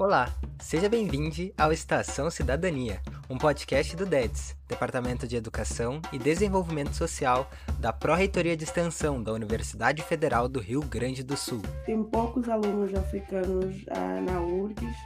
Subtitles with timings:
[0.00, 6.94] Olá, seja bem-vindo ao Estação Cidadania, um podcast do DEDS, Departamento de Educação e Desenvolvimento
[6.94, 11.60] Social da Pró-Reitoria de Extensão da Universidade Federal do Rio Grande do Sul.
[11.84, 14.96] Tem poucos alunos africanos ah, na URGS,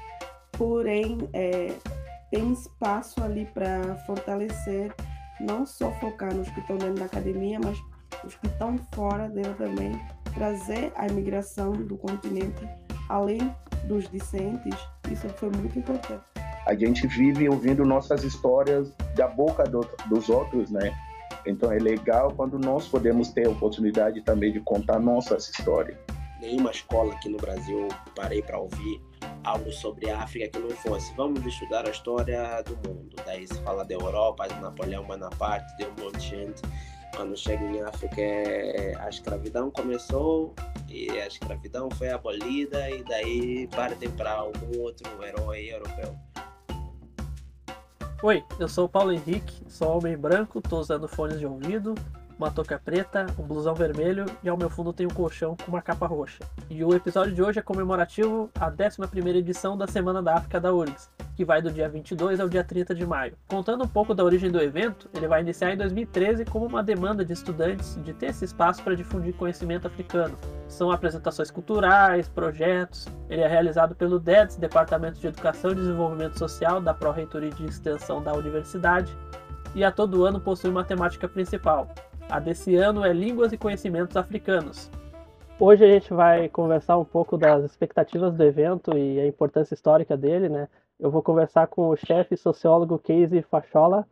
[0.52, 1.74] porém é,
[2.30, 4.94] tem espaço ali para fortalecer,
[5.40, 7.76] não só focar nos que estão dentro da academia, mas
[8.24, 10.00] os que estão fora dela também,
[10.32, 12.64] trazer a imigração do continente
[13.08, 13.54] além
[13.84, 14.74] dos discentes,
[15.10, 16.22] isso foi muito importante.
[16.66, 20.94] A gente vive ouvindo nossas histórias da boca do, dos outros, né?
[21.46, 25.98] Então é legal quando nós podemos ter a oportunidade também de contar nossas histórias.
[26.40, 29.00] Nenhuma escola aqui no Brasil parei para ouvir
[29.44, 31.12] algo sobre a África que não fosse.
[31.14, 33.16] Vamos estudar a história do mundo.
[33.24, 36.62] Daí se fala da Europa, de Napoleão Bonaparte, de um monte de gente.
[37.16, 40.54] Quando chega em África, é, a escravidão começou
[40.88, 46.16] e a escravidão foi abolida e daí partem para algum outro herói europeu.
[48.22, 51.94] Oi, eu sou o Paulo Henrique, sou homem branco, estou usando fones de ouvido,
[52.38, 55.82] uma touca preta, um blusão vermelho e ao meu fundo tem um colchão com uma
[55.82, 56.44] capa roxa.
[56.68, 60.72] E o episódio de hoje é comemorativo à 11ª edição da Semana da África da
[60.72, 63.36] URGS, que vai do dia 22 ao dia 30 de maio.
[63.48, 67.24] Contando um pouco da origem do evento, ele vai iniciar em 2013 como uma demanda
[67.24, 70.36] de estudantes de ter esse espaço para difundir conhecimento africano.
[70.68, 73.06] São apresentações culturais, projetos.
[73.28, 78.22] Ele é realizado pelo DEDS, Departamento de Educação e Desenvolvimento Social da Pró-Reitoria de Extensão
[78.22, 79.16] da Universidade,
[79.74, 81.88] e a todo ano possui uma temática principal.
[82.28, 84.90] A desse ano é Línguas e Conhecimentos Africanos,
[85.58, 90.16] Hoje a gente vai conversar um pouco das expectativas do evento e a importância histórica
[90.16, 90.68] dele, né?
[90.98, 94.04] Eu vou conversar com o chefe sociólogo Casey Fachola,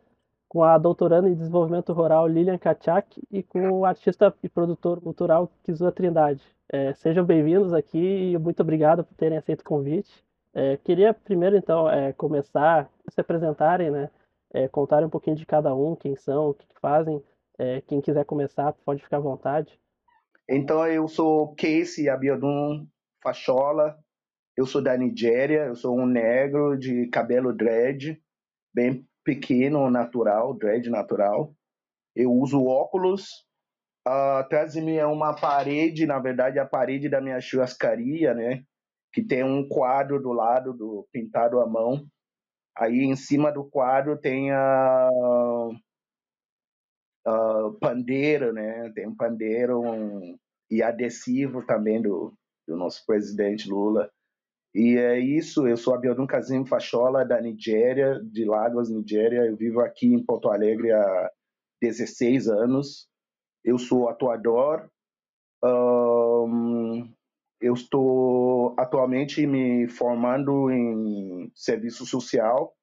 [0.48, 5.50] com a doutoranda em desenvolvimento rural Lilian Kachak e com o artista e produtor cultural
[5.64, 6.42] Kizua Trindade.
[6.72, 7.98] É, sejam bem-vindos aqui
[8.32, 10.24] e muito obrigado por terem aceito o convite.
[10.54, 14.08] É, queria primeiro, então, é, começar se apresentarem, né?
[14.54, 17.20] É, contarem um pouquinho de cada um, quem são, o que, que fazem.
[17.58, 19.78] É, quem quiser começar, pode ficar à vontade.
[20.48, 22.86] Então, eu sou Casey Abiodun
[23.22, 23.96] Fachola,
[24.56, 28.20] eu sou da Nigéria, eu sou um negro de cabelo dread,
[28.74, 31.54] bem pequeno, natural, dread natural.
[32.14, 33.46] Eu uso óculos.
[34.06, 38.64] Uh, atrás de mim é uma parede, na verdade, a parede da minha churrascaria, né?
[39.12, 42.04] Que tem um quadro do lado, do pintado à mão.
[42.76, 45.72] Aí em cima do quadro tem a uh,
[47.80, 48.90] pandeiro, né?
[48.94, 50.36] Tem um pandeiro um,
[50.70, 52.32] e adesivo também do,
[52.66, 54.10] do nosso presidente Lula.
[54.74, 59.44] E é isso, eu sou Abiodun Kazim Fachola, da Nigéria, de Lagos, Nigéria.
[59.44, 61.30] Eu vivo aqui em Porto Alegre há
[61.82, 63.06] 16 anos.
[63.62, 64.88] Eu sou atuador.
[65.62, 67.12] Um,
[67.60, 72.74] eu estou atualmente me formando em serviço social.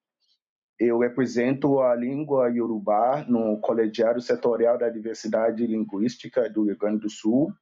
[0.80, 7.10] Eu represento a língua iorubá no Colegiado Setorial da Diversidade Linguística do Rio Grande do
[7.10, 7.52] Sul.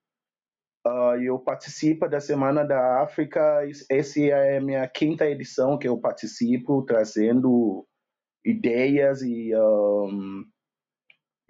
[0.86, 3.68] Uh, eu participo da Semana da África.
[3.90, 7.84] Essa é a minha quinta edição que eu participo, trazendo
[8.44, 10.44] ideias e, um,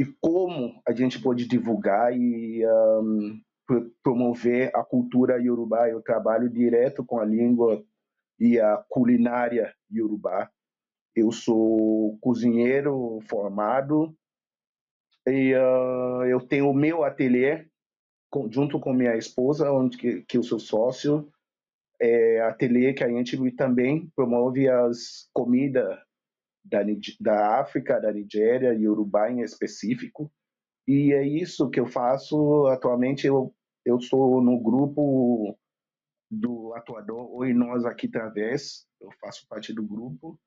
[0.00, 3.42] e como a gente pode divulgar e um,
[4.02, 5.86] promover a cultura iorubá.
[5.86, 7.84] Eu trabalho direto com a língua
[8.40, 10.50] e a culinária iorubá.
[11.18, 14.16] Eu sou cozinheiro formado
[15.26, 17.66] e uh, eu tenho o meu ateliê
[18.50, 21.28] junto com minha esposa, onde que, que eu sou sócio,
[22.00, 25.98] é, ateliê que a gente também promove as comidas
[26.64, 26.80] da,
[27.20, 30.30] da África, da Nigéria e Urubá em específico.
[30.86, 33.26] E é isso que eu faço atualmente.
[33.26, 35.58] Eu, eu estou no grupo
[36.30, 40.38] do atuador Oi Nós Aqui Través, eu faço parte do grupo.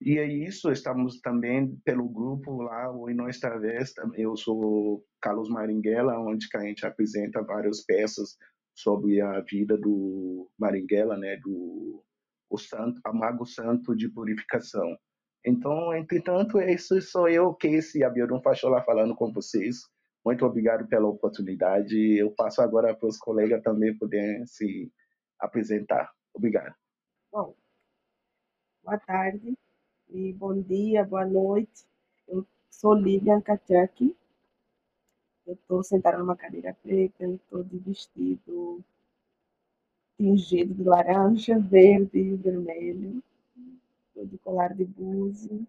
[0.00, 6.18] E é isso, estamos também pelo grupo lá, o Nós Través, eu sou Carlos Maringuela,
[6.18, 8.36] onde a gente apresenta várias peças
[8.74, 12.04] sobre a vida do Maringuela, né, do
[12.48, 14.96] o santo, Mago Santo de Purificação.
[15.44, 19.78] Então, entretanto, isso sou eu, Casey Abiodun Fachola, falando com vocês.
[20.24, 21.96] Muito obrigado pela oportunidade.
[22.16, 24.92] Eu passo agora para os colegas também poderem se
[25.40, 26.12] apresentar.
[26.34, 26.74] Obrigado.
[27.32, 27.56] Bom,
[28.84, 29.56] boa tarde
[30.10, 31.84] e bom dia, boa noite.
[32.28, 34.16] Eu sou Lilian Kachak.
[35.46, 38.82] Eu estou sentada numa cadeira preta, estou de vestido
[40.16, 43.22] tingido de laranja, verde e vermelho.
[44.08, 45.66] Estou de colar de búzio,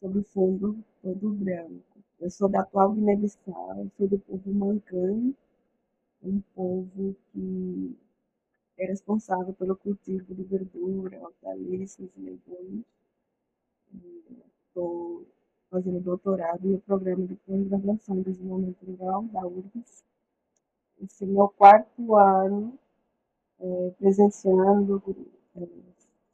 [0.00, 1.82] sobre o fundo todo branco.
[2.20, 5.34] Eu sou da atual Guiné-Bissau, sou do povo mancano,
[6.22, 7.96] um povo que
[8.76, 12.97] é responsável pelo cultivo de verdura, hortaliças e legumes.
[14.68, 15.26] Estou
[15.70, 20.04] fazendo doutorado no programa de pós-graduação desenvolvimento rural da URGS.
[21.02, 22.78] Esse é meu quarto ano
[23.60, 25.02] é, presenciando
[25.56, 25.68] a é,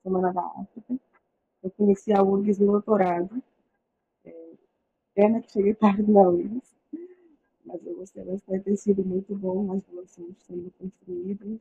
[0.02, 0.98] Semana da África.
[1.62, 3.42] Eu conheci a URGS no doutorado.
[4.24, 4.52] É,
[5.14, 6.76] pena que cheguei tarde na URGS,
[7.64, 11.58] mas eu gostei bastante, tem sido muito bom as relações sendo construídas.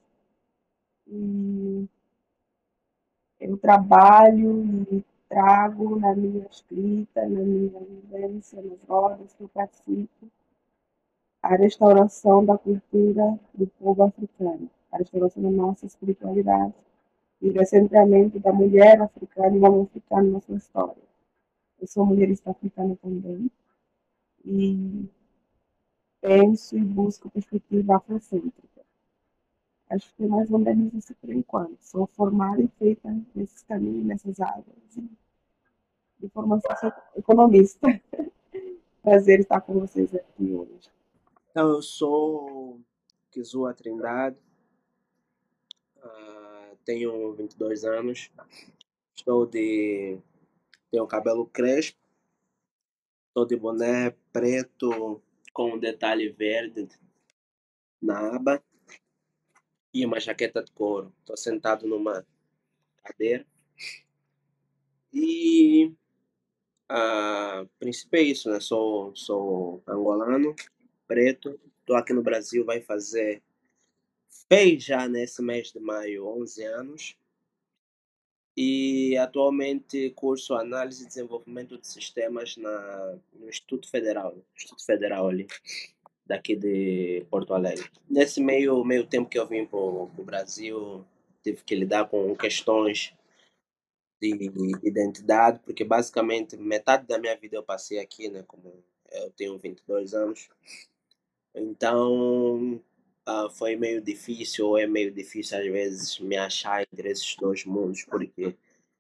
[1.08, 1.88] E
[3.40, 10.28] eu trabalho e trago na minha escrita, na minha vivência, nas rodas que eu participo,
[11.42, 16.76] a restauração da cultura do povo africano, a restauração da nossa espiritualidade
[17.42, 21.04] e o recentramento da mulher africana e do homem africano na sua história.
[21.82, 23.50] Eu sou mulherista africana também
[24.46, 25.10] e
[26.22, 28.82] penso e busco perspectiva afrocêntrica.
[29.90, 31.78] Acho que é mais ou menos isso por enquanto.
[31.82, 34.66] Sou formada e feita nesses caminhos, nessas áreas.
[36.24, 36.72] De formação
[37.18, 37.86] economista.
[39.04, 40.90] Prazer estar com vocês aqui hoje.
[41.52, 42.80] Então, eu sou
[43.30, 44.38] Kizua Trindade,
[45.98, 48.32] uh, tenho 22 anos,
[49.14, 50.18] estou de.
[50.90, 52.00] tenho cabelo crespo,
[53.28, 55.22] estou de boné preto
[55.52, 56.88] com um detalhe verde
[58.02, 58.64] na aba
[59.94, 61.14] e uma jaqueta de couro.
[61.20, 62.26] Estou sentado numa
[63.04, 63.46] cadeira.
[65.12, 65.94] E
[66.90, 68.60] a ah, princípio é isso, né?
[68.62, 70.56] Sou, sou angolano,
[71.06, 71.60] preto.
[71.82, 73.42] Estou aqui no Brasil, vai fazer.
[74.50, 77.16] Fez já nesse mês de maio 11 anos.
[78.56, 85.48] E atualmente curso Análise e Desenvolvimento de Sistemas na, no Instituto Federal, Instituto Federal ali,
[86.26, 87.90] daqui de Porto Alegre.
[88.08, 91.04] Nesse meio, meio tempo que eu vim para o Brasil,
[91.44, 93.12] tive que lidar com questões
[94.32, 99.58] de identidade, porque basicamente metade da minha vida eu passei aqui, né, como eu tenho
[99.58, 100.50] 22 anos.
[101.54, 102.82] Então,
[103.28, 107.66] uh, foi meio difícil, ou é meio difícil às vezes me achar entre esses dois
[107.66, 108.56] mundos, porque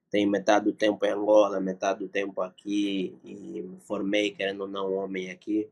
[0.09, 4.67] tenho metade do tempo em Angola, metade do tempo aqui, e me formei, querendo ou
[4.67, 5.67] não, homem aqui.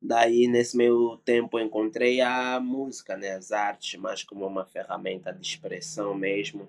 [0.00, 5.46] Daí, nesse meio tempo, encontrei a música, né, as artes, mais como uma ferramenta de
[5.46, 6.68] expressão mesmo.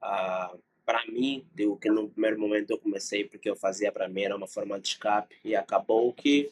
[0.00, 0.54] Ah,
[0.84, 4.36] para mim, digo que no primeiro momento eu comecei porque eu fazia para mim, era
[4.36, 6.50] uma forma de escape, e acabou que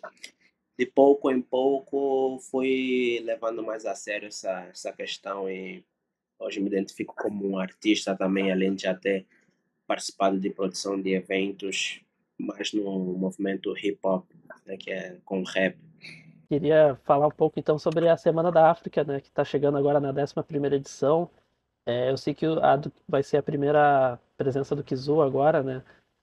[0.78, 5.84] de pouco em pouco fui levando mais a sério essa, essa questão e
[6.38, 9.26] hoje me identifico como um artista também, além de já ter
[9.88, 12.00] participado de produção de eventos
[12.38, 14.24] mais no movimento hip hop,
[14.64, 15.76] né, que é com rap.
[16.48, 19.98] Queria falar um pouco então sobre a Semana da África, né, que está chegando agora
[19.98, 21.28] na 11 edição.
[21.88, 22.46] É, eu sei que
[23.08, 25.82] vai ser a primeira presença do Kizu agora, né,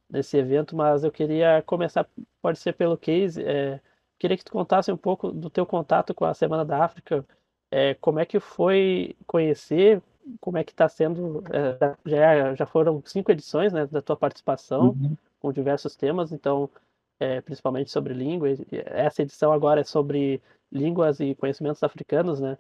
[0.10, 2.08] nesse evento, mas eu queria começar,
[2.42, 3.80] pode ser pelo case, é,
[4.20, 7.26] queria que tu contasse um pouco do teu contato com a Semana da África,
[7.72, 10.02] é, como é que foi conhecer,
[10.40, 14.90] como é que está sendo, é, já, já foram cinco edições, né, da tua participação,
[14.90, 16.68] uhum com diversos temas, então,
[17.20, 18.50] é, principalmente sobre língua.
[18.88, 20.42] Essa edição agora é sobre
[20.72, 22.58] línguas e conhecimentos africanos, né?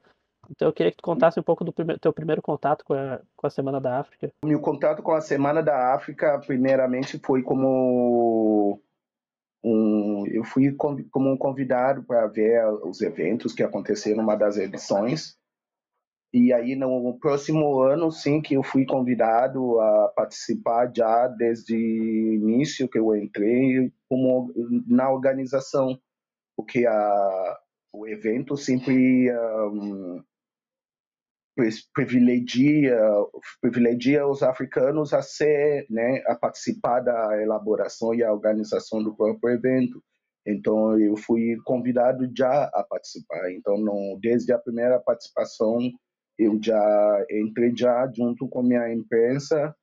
[0.49, 3.19] Então eu queria que tu contasse um pouco do primeiro, teu primeiro contato com a,
[3.35, 4.31] com a Semana da África.
[4.43, 8.81] Meu contato com a Semana da África, primeiramente, foi como
[9.63, 15.37] um, eu fui como um convidado para ver os eventos que aconteceram numa das edições.
[16.31, 22.33] E aí, no próximo ano, sim, que eu fui convidado a participar já desde o
[22.33, 24.53] início que eu entrei como
[24.85, 25.97] na organização,
[26.57, 27.57] porque a,
[27.93, 29.31] o evento sempre
[29.71, 30.21] um,
[31.93, 32.97] privilegia
[33.61, 39.53] privilegia os africanos a ser, né, a participar da elaboração e a organização do próprio
[39.53, 40.03] evento.
[40.45, 43.51] Então eu fui convidado já a participar.
[43.51, 45.79] Então não, desde a primeira participação
[46.37, 49.73] eu já entrei já junto com minha imprensa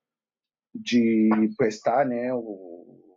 [0.74, 3.16] de prestar né, o,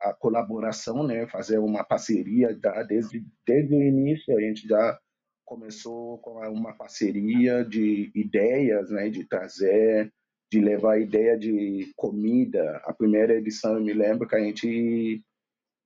[0.00, 4.36] a colaboração, né, fazer uma parceria já desde, desde o início.
[4.36, 4.98] A gente já
[5.46, 10.12] começou com uma parceria de ideias, né, de trazer,
[10.52, 12.82] de levar a ideia de comida.
[12.84, 15.24] A primeira edição, eu me lembro que a gente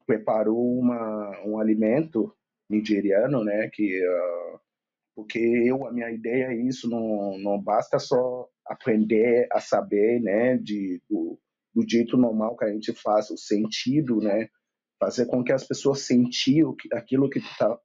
[0.07, 2.35] preparou uma, um alimento
[2.69, 4.61] nigeriano, né, que uh,
[5.15, 10.57] porque eu a minha ideia é isso não não basta só aprender a saber né
[10.57, 11.39] de do,
[11.75, 14.49] do jeito normal que a gente faz o sentido né
[14.99, 17.79] fazer com que as pessoas sentiam aquilo que tu tá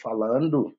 [0.00, 0.74] falando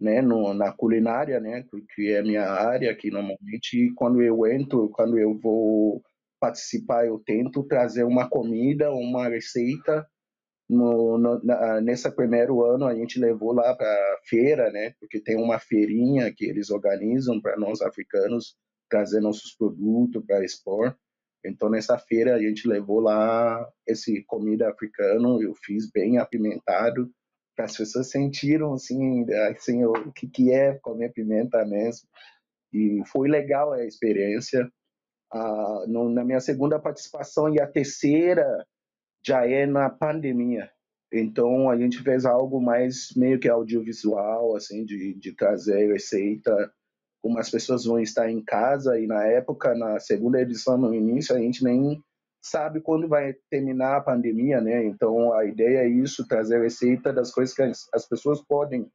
[0.00, 1.64] né, no, na culinária, né,
[1.94, 6.02] que é a minha área, que normalmente quando eu entro, quando eu vou
[6.40, 10.06] participar, eu tento trazer uma comida, uma receita.
[10.70, 15.36] No, no na, nesse primeiro ano a gente levou lá para feira, né, porque tem
[15.36, 18.56] uma feirinha que eles organizam para nós africanos
[18.88, 20.94] trazer nossos produtos para expor.
[21.44, 27.10] Então nessa feira a gente levou lá esse comida africano, eu fiz bem apimentado
[27.62, 32.08] as pessoas sentiram assim, assim o que, que é comer pimenta mesmo.
[32.72, 34.70] E foi legal a experiência.
[35.32, 38.64] Ah, no, na minha segunda participação e a terceira
[39.24, 40.70] já é na pandemia.
[41.12, 46.72] Então a gente fez algo mais meio que audiovisual, assim, de, de trazer receita,
[47.22, 48.98] como as pessoas vão estar em casa.
[48.98, 52.02] E na época, na segunda edição, no início, a gente nem
[52.40, 54.84] sabe quando vai terminar a pandemia, né?
[54.84, 58.90] Então a ideia é isso, trazer receita das coisas que as pessoas podem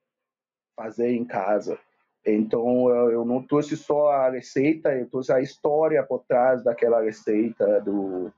[0.75, 1.77] fazer em casa.
[2.25, 7.81] Então eu não trouxe só a receita, eu trouxe a história por trás daquela receita
[7.81, 8.31] do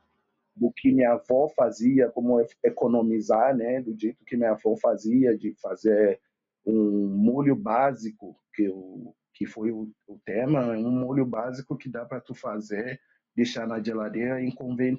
[0.56, 3.82] do que minha avó fazia, como economizar, né?
[3.82, 6.20] Do jeito que minha avó fazia, de fazer
[6.66, 12.06] um molho básico que eu, que foi o, o tema, um molho básico que dá
[12.06, 13.00] para tu fazer
[13.36, 14.54] deixar na geladeira e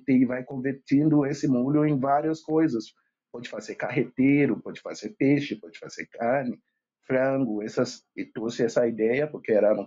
[0.09, 2.93] e vai convertendo esse molho em várias coisas.
[3.33, 6.59] Pode fazer carreteiro, pode fazer peixe, pode fazer carne,
[7.07, 7.63] frango.
[7.63, 9.87] Essas, e trouxe essa ideia porque era, no,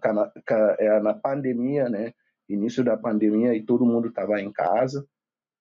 [0.79, 2.13] era na pandemia, né?
[2.47, 5.05] Início da pandemia e todo mundo estava em casa.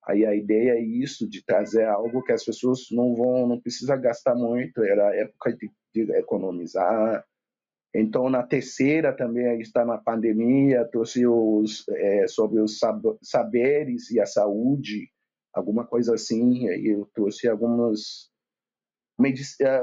[0.07, 3.95] Aí a ideia é isso, de trazer algo que as pessoas não vão, não precisa
[3.95, 4.83] gastar muito.
[4.83, 7.23] Era época de, de economizar,
[7.95, 12.79] então, na terceira também está na pandemia, trouxe os, é, sobre os
[13.23, 15.09] saberes e a saúde,
[15.55, 18.29] alguma coisa assim, eu trouxe algumas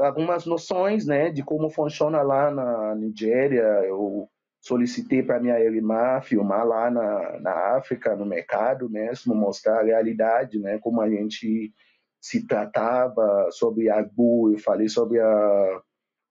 [0.02, 3.64] algumas noções, né, de como funciona lá na Nigéria.
[3.86, 4.30] Eu
[4.62, 10.58] solicitei para minha irmã filmar lá na, na África, no mercado mesmo, mostrar a realidade,
[10.58, 11.74] né, como a gente
[12.22, 15.82] se tratava sobre a eu falei sobre a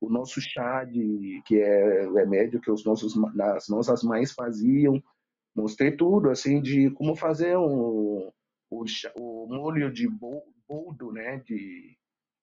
[0.05, 5.03] o nosso chá de que é remédio que os nossos as nossas mães faziam.
[5.55, 8.31] Mostrei tudo assim de como fazer um
[8.71, 8.85] o,
[9.17, 10.09] o molho de
[10.69, 11.97] boldo né de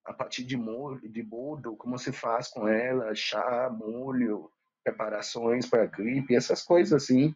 [0.05, 4.49] a partir de molho de boldo como se faz com ela chá molho
[4.83, 7.35] preparações para gripe essas coisas assim.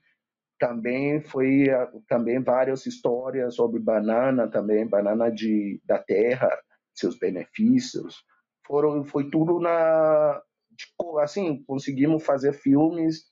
[0.58, 1.66] Também foi
[2.08, 6.50] também várias histórias sobre banana também banana de da terra
[6.94, 8.24] seus benefícios
[8.66, 10.42] foram foi tudo na
[10.76, 13.26] tipo, assim conseguimos fazer filmes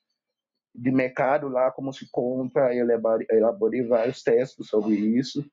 [0.74, 5.46] de mercado lá como se compra elaborei, elaborei vários textos sobre isso.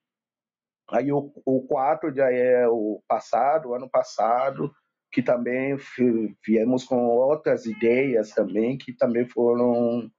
[0.91, 4.73] Aí o, o 4 já é o passado ano passado
[5.13, 5.77] que também
[6.45, 10.11] viemos com outras ideias também que também foram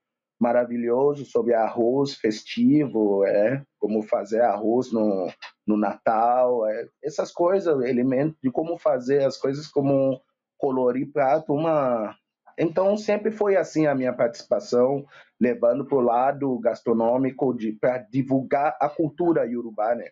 [0.41, 5.31] maravilhosos sobre arroz festivo, é, como fazer arroz no,
[5.67, 10.19] no Natal, é, essas coisas, elementos de como fazer as coisas, como
[10.57, 12.15] colorir prato, uma...
[12.57, 15.05] Então sempre foi assim a minha participação,
[15.39, 20.09] levando para o lado gastronômico para divulgar a cultura iorubá, né?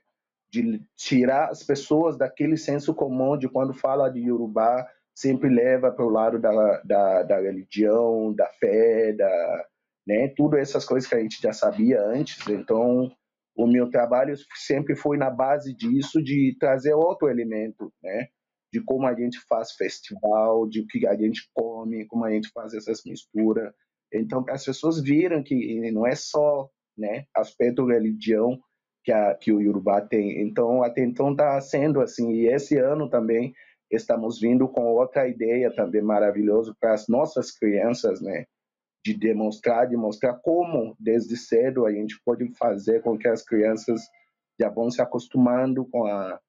[0.52, 6.06] de tirar as pessoas daquele senso comum de quando fala de iorubá, sempre leva para
[6.06, 9.66] o lado da, da, da religião, da fé, da,
[10.10, 10.28] né?
[10.36, 12.48] Tudo essas coisas que a gente já sabia antes.
[12.48, 13.12] Então,
[13.56, 18.28] o meu trabalho sempre foi na base disso, de trazer outro elemento, né?
[18.74, 22.50] De como a gente faz festival, de o que a gente come, como a gente
[22.52, 23.72] faz essas misturas.
[24.12, 28.60] Então, as pessoas viram que não é só, né, aspecto religião
[29.04, 30.42] que, a, que o Yorubá tem.
[30.42, 32.32] Então, até então está sendo assim.
[32.32, 33.54] E esse ano também
[33.92, 38.46] estamos vindo com outra ideia também maravilhosa para as nossas crianças, né?
[39.14, 44.02] De demonstrar, de mostrar como, desde cedo, a gente pode fazer com que as crianças
[44.60, 46.40] já vão se acostumando com a,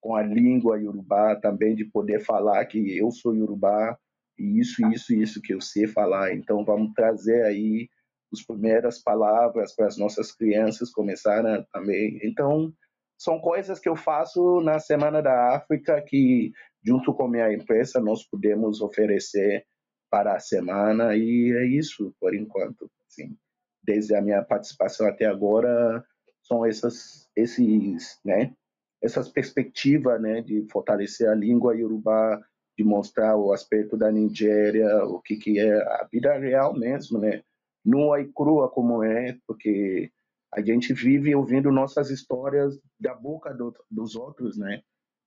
[0.00, 3.98] com a língua iorubá, também de poder falar que eu sou iorubá
[4.38, 6.32] e isso, isso, isso que eu sei falar.
[6.32, 7.88] Então, vamos trazer aí
[8.32, 12.18] as primeiras palavras para as nossas crianças começarem também.
[12.22, 12.72] Então,
[13.18, 16.52] são coisas que eu faço na Semana da África que,
[16.84, 19.66] junto com minha empresa, nós podemos oferecer
[20.10, 22.90] para a semana e é isso por enquanto.
[23.06, 23.36] Assim,
[23.82, 26.04] desde a minha participação até agora
[26.42, 28.54] são essas esses, né,
[29.02, 32.40] essas perspectivas, né, de fortalecer a língua iorubá,
[32.76, 37.42] de mostrar o aspecto da Nigéria, o que que é a vida real mesmo, né,
[37.84, 40.10] nua e crua como é, porque
[40.52, 44.80] a gente vive ouvindo nossas histórias da boca do, dos outros, né?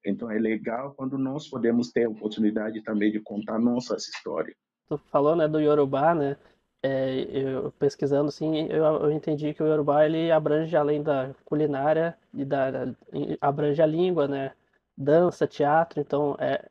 [0.06, 4.56] Então é legal quando nós podemos ter a oportunidade também de contar nossas histórias.
[4.98, 6.36] Tu falou, né, do Yorubá, né?
[6.84, 12.18] É, eu pesquisando assim, eu, eu, entendi que o Yorubá ele abrange além da culinária
[12.34, 12.94] e da
[13.40, 14.52] abrange a língua, né?
[14.98, 16.68] Dança, teatro, então é,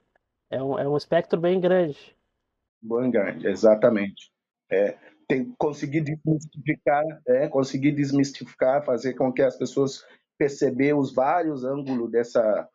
[0.50, 2.16] é, um, é um espectro bem grande.
[2.82, 4.30] Bem grande, exatamente.
[4.70, 4.98] É,
[5.28, 10.04] tem conseguir desmistificar, é, conseguir desmistificar, fazer com que as pessoas
[10.36, 12.68] perceber os vários ângulos dessa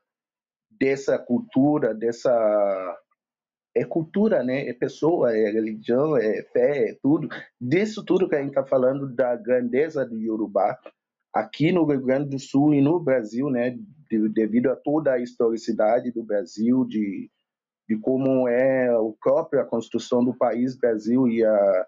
[0.79, 2.97] dessa cultura, dessa
[3.75, 4.67] é cultura, né?
[4.67, 7.27] É pessoa, é religião, é fé, é tudo.
[7.59, 10.79] Disso tudo que a gente está falando da grandeza do Yorubá
[11.33, 13.77] aqui no Rio Grande do Sul e no Brasil, né?
[14.09, 17.29] De, devido a toda a historicidade do Brasil, de,
[17.89, 21.87] de como é a própria construção do país Brasil e a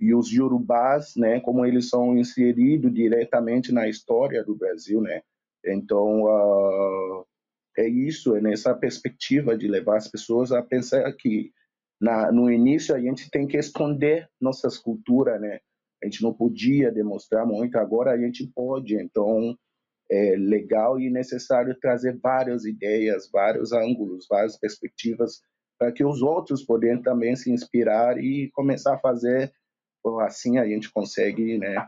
[0.00, 1.40] e os Yorubás, né?
[1.40, 5.22] Como eles são inseridos diretamente na história do Brasil, né?
[5.66, 7.26] Então uh,
[7.76, 11.52] é isso, é nessa perspectiva de levar as pessoas a pensar que
[12.00, 15.60] na, no início a gente tem que esconder nossas culturas, né?
[16.02, 18.94] A gente não podia demonstrar muito, agora a gente pode.
[18.94, 19.56] Então
[20.10, 25.42] é legal e necessário trazer várias ideias, vários ângulos, várias perspectivas
[25.78, 29.52] para que os outros possam também se inspirar e começar a fazer
[30.22, 31.86] assim a gente consegue, né,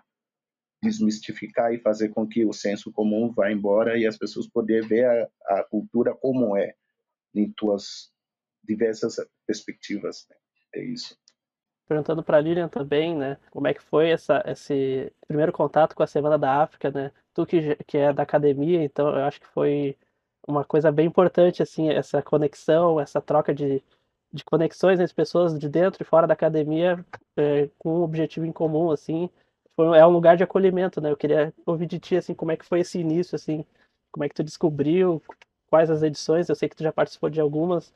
[0.82, 5.04] desmistificar e fazer com que o senso comum vá embora e as pessoas poderem ver
[5.04, 6.74] a, a cultura como é
[7.34, 8.10] em suas
[8.62, 10.26] diversas perspectivas.
[10.28, 10.36] Né?
[10.74, 11.16] É isso.
[11.88, 16.06] Perguntando para Lilian também, né, como é que foi essa, esse primeiro contato com a
[16.06, 17.10] Semana da África, né?
[17.34, 19.96] Tu que, que é da academia, então eu acho que foi
[20.46, 23.82] uma coisa bem importante, assim, essa conexão, essa troca de,
[24.32, 27.04] de conexões entre pessoas de dentro e fora da academia
[27.36, 29.28] é, com um objetivo em comum, assim,
[29.80, 31.10] foi, é um lugar de acolhimento, né?
[31.10, 33.64] Eu queria ouvir de ti, assim, como é que foi esse início, assim,
[34.12, 35.22] como é que tu descobriu,
[35.70, 37.92] quais as edições, eu sei que tu já participou de algumas.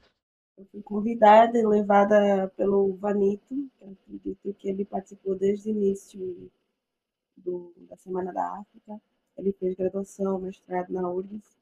[0.57, 6.50] Eu fui convidada e levada pelo Vanito, que acredito que ele participou desde o início
[7.37, 9.01] do, da Semana da África.
[9.37, 11.59] Ele fez graduação, mestrado na URGS.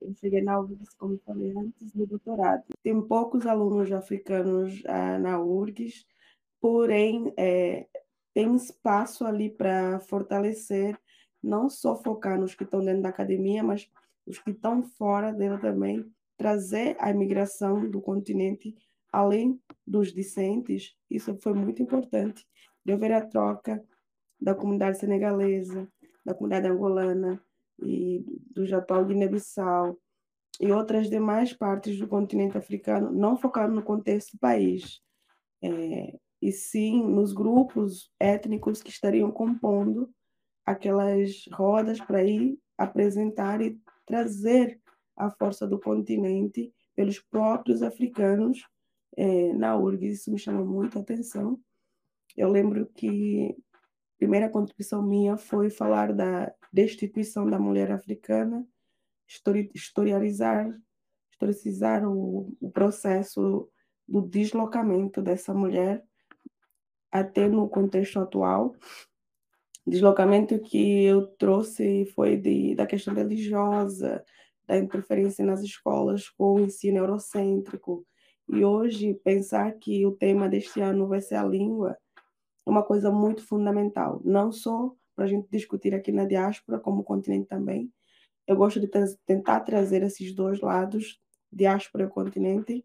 [0.00, 2.64] Eu cheguei na URGS, como falei antes, no doutorado.
[2.82, 6.04] Tem poucos alunos africanos ah, na URGS,
[6.60, 7.86] porém, é,
[8.34, 10.98] tem espaço ali para fortalecer,
[11.42, 13.90] não só focar nos que estão dentro da academia, mas
[14.26, 16.04] os que estão fora dela também,
[16.36, 18.74] trazer a imigração do continente
[19.12, 20.96] além dos discentes.
[21.10, 22.46] Isso foi muito importante.
[22.84, 23.84] De ver a troca
[24.40, 25.86] da comunidade senegalesa,
[26.24, 27.40] da comunidade angolana
[27.80, 29.96] e do Japão, Guiné-Bissau
[30.60, 35.00] e outras demais partes do continente africano, não focando no contexto do país,
[35.62, 40.12] é, e sim nos grupos étnicos que estariam compondo
[40.66, 44.80] aquelas rodas para ir apresentar e trazer
[45.16, 48.66] a força do continente pelos próprios africanos
[49.16, 50.20] é, na URGS.
[50.22, 51.60] Isso me chamou muito a atenção.
[52.36, 58.66] Eu lembro que a primeira contribuição minha foi falar da destituição da mulher africana,
[59.28, 60.76] histori historializar,
[61.30, 63.68] historicizar o, o processo
[64.08, 66.04] do deslocamento dessa mulher
[67.12, 68.74] até no contexto atual.
[69.86, 74.24] Deslocamento que eu trouxe foi de, da questão religiosa,
[74.66, 78.06] da interferência nas escolas com o ensino eurocêntrico.
[78.48, 81.96] E hoje, pensar que o tema deste ano vai ser a língua
[82.64, 87.02] é uma coisa muito fundamental, não só para a gente discutir aqui na diáspora, como
[87.02, 87.92] continente também.
[88.46, 88.88] Eu gosto de
[89.26, 91.20] tentar trazer esses dois lados,
[91.52, 92.84] diáspora e continente,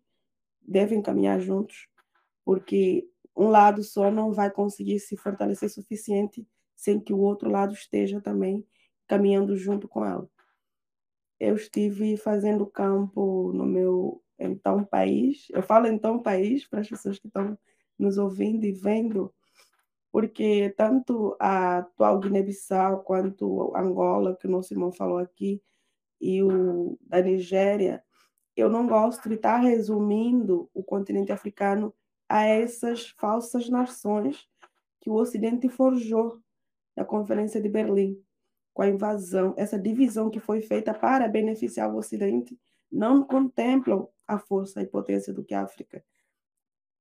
[0.62, 1.88] devem caminhar juntos,
[2.44, 7.74] porque um lado só não vai conseguir se fortalecer suficiente sem que o outro lado
[7.74, 8.66] esteja também
[9.08, 10.28] caminhando junto com ela.
[11.40, 15.48] Eu estive fazendo campo no meu então país.
[15.52, 17.58] Eu falo então país para as pessoas que estão
[17.98, 19.34] nos ouvindo e vendo,
[20.12, 25.62] porque tanto a atual Guiné-Bissau quanto Angola, que o nosso irmão falou aqui,
[26.20, 28.04] e o da Nigéria,
[28.56, 31.94] eu não gosto de estar resumindo o continente africano
[32.30, 34.48] a essas falsas nações
[35.00, 36.42] que o Ocidente forjou
[36.96, 38.22] na Conferência de Berlim,
[38.74, 42.60] com a invasão, essa divisão que foi feita para beneficiar o Ocidente,
[42.92, 46.04] não contemplam a força e potência do que a África.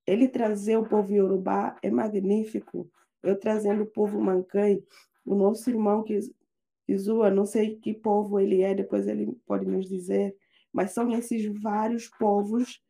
[0.07, 2.89] Ele trazer o povo iorubá é magnífico.
[3.23, 4.83] Eu trazendo o povo mancai,
[5.25, 6.21] o nosso irmão que
[6.87, 10.37] Izua, não sei que povo ele é, depois ele pode nos dizer,
[10.73, 12.81] mas são esses vários povos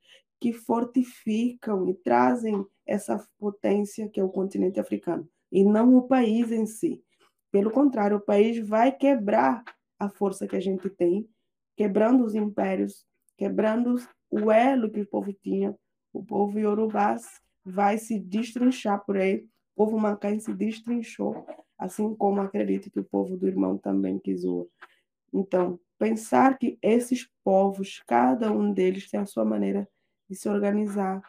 [0.41, 6.53] que fortificam e trazem essa potência que é o continente africano, e não o país
[6.53, 7.03] em si.
[7.51, 9.65] Pelo contrário, o país vai quebrar
[9.99, 11.29] a força que a gente tem,
[11.77, 13.05] quebrando os impérios,
[13.37, 13.97] quebrando
[14.31, 15.75] o elo que o povo tinha.
[16.13, 19.47] O povo iorubás vai se destrinchar por aí.
[19.75, 21.47] O povo mancai se destrinchou,
[21.79, 24.69] assim como acredito que o povo do irmão também quis o.
[25.33, 29.89] Então, pensar que esses povos, cada um deles tem a sua maneira
[30.29, 31.23] de se organizar,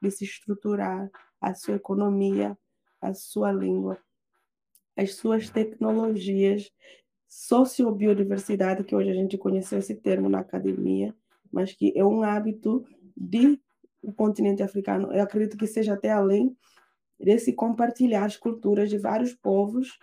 [0.00, 1.10] de se estruturar,
[1.42, 2.56] a sua economia,
[3.00, 3.98] a sua língua,
[4.96, 6.70] as suas tecnologias,
[7.28, 11.14] sociobiodiversidade, que hoje a gente conheceu esse termo na academia,
[11.50, 12.86] mas que é um hábito
[13.16, 13.60] de
[14.00, 15.12] o continente africano.
[15.12, 16.56] Eu acredito que seja até além
[17.18, 19.98] desse compartilhar as culturas de vários povos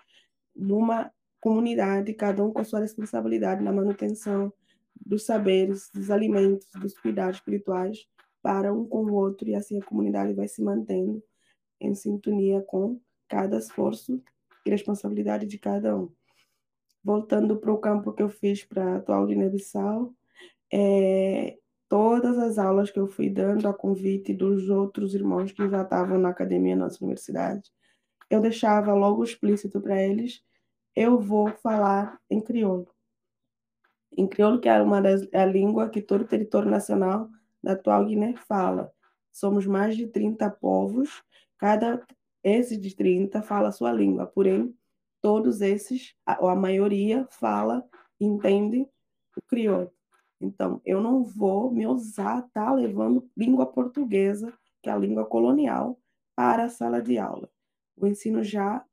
[0.56, 4.52] numa comunidade, cada um com a sua responsabilidade na manutenção
[4.96, 8.06] dos saberes, dos alimentos, dos cuidados espirituais
[8.42, 11.22] para um com o outro e assim a comunidade vai se mantendo
[11.80, 14.22] em sintonia com cada esforço
[14.66, 16.12] e responsabilidade de cada um.
[17.04, 20.14] Voltando para o campo que eu fiz para a atual Guiné-Bissau,
[20.72, 25.84] é, todas as aulas que eu fui dando a convite dos outros irmãos que já
[25.84, 27.72] estavam na academia na nossa universidade,
[28.30, 30.44] eu deixava logo explícito para eles,
[30.96, 32.88] eu vou falar em crioulo.
[34.16, 37.30] Em crioulo, que é uma das é a língua que todo o território nacional
[37.64, 38.92] da atual Guiné fala.
[39.32, 41.24] Somos mais de 30 povos,
[41.58, 42.06] cada
[42.44, 44.74] esse de 30 fala a sua língua, porém,
[45.22, 47.86] todos esses, ou a maioria, fala,
[48.20, 48.88] entende
[49.36, 49.92] o crioulo.
[50.40, 56.00] Então, eu não vou me usar, tá, levando língua portuguesa, que é a língua colonial,
[56.36, 57.50] para a sala de aula.
[57.98, 58.86] O ensino já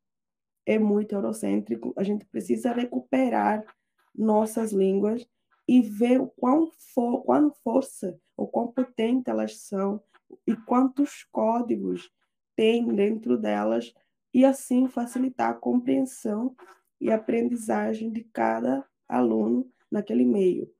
[0.66, 3.64] é muito eurocêntrico, a gente precisa recuperar
[4.12, 5.24] nossas línguas
[5.68, 10.00] e ver o quão, for, quão força, o quão potente elas são
[10.46, 12.10] e quantos códigos
[12.54, 13.92] tem dentro delas
[14.32, 16.54] e assim facilitar a compreensão
[17.00, 20.70] e aprendizagem de cada aluno naquele meio.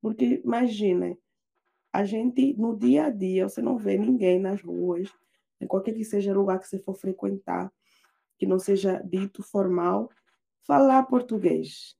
[0.00, 1.16] Porque imagina,
[1.92, 5.10] a gente no dia a dia, você não vê ninguém nas ruas,
[5.60, 7.72] em qualquer que seja lugar que você for frequentar,
[8.38, 10.10] que não seja dito formal,
[10.62, 11.96] falar português.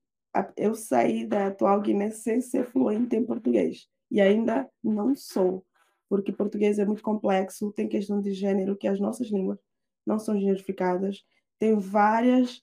[0.56, 5.64] Eu saí da atual Guiné sem ser fluente em português e ainda não sou,
[6.08, 9.58] porque português é muito complexo, tem questão de gênero que as nossas línguas
[10.06, 11.24] não são generificadas,
[11.58, 12.62] tem várias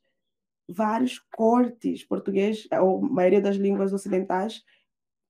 [0.67, 2.03] vários cortes.
[2.03, 4.63] Português, ou maioria das línguas ocidentais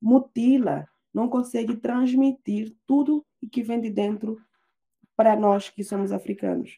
[0.02, 4.38] mutila, não consegue transmitir tudo que vem de dentro
[5.16, 6.78] para nós que somos africanos.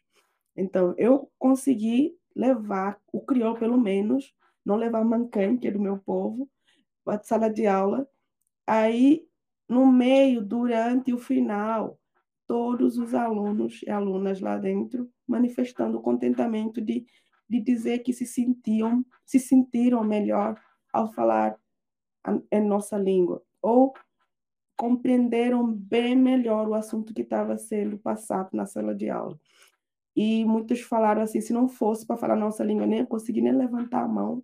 [0.56, 4.34] Então, eu consegui levar o crioulo, pelo menos,
[4.68, 6.50] não levar mancã, que é do meu povo,
[7.06, 8.06] para a sala de aula.
[8.68, 9.26] Aí,
[9.70, 11.98] no meio, durante o final,
[12.46, 17.06] todos os alunos e alunas lá dentro manifestando o contentamento de,
[17.50, 20.60] de dizer que se sentiam, se sentiram melhor
[20.92, 21.58] ao falar
[22.52, 23.94] em nossa língua, ou
[24.76, 29.40] compreenderam bem melhor o assunto que estava sendo passado na sala de aula.
[30.14, 33.54] E muitos falaram assim: se não fosse para falar nossa língua, nem eu consegui nem
[33.54, 34.44] levantar a mão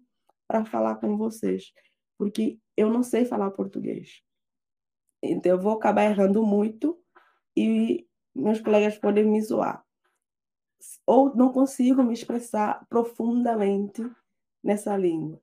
[0.54, 1.74] para falar com vocês,
[2.16, 4.22] porque eu não sei falar português.
[5.24, 7.00] Então eu vou acabar errando muito
[7.58, 9.84] e meus colegas podem me zoar.
[11.08, 14.08] Ou não consigo me expressar profundamente
[14.64, 15.42] nessa língua.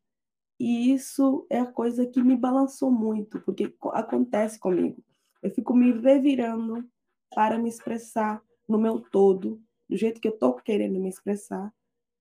[0.60, 5.02] E isso é a coisa que me balançou muito, porque acontece comigo.
[5.42, 6.88] Eu fico me revirando
[7.34, 11.72] para me expressar no meu todo, do jeito que eu estou querendo me expressar,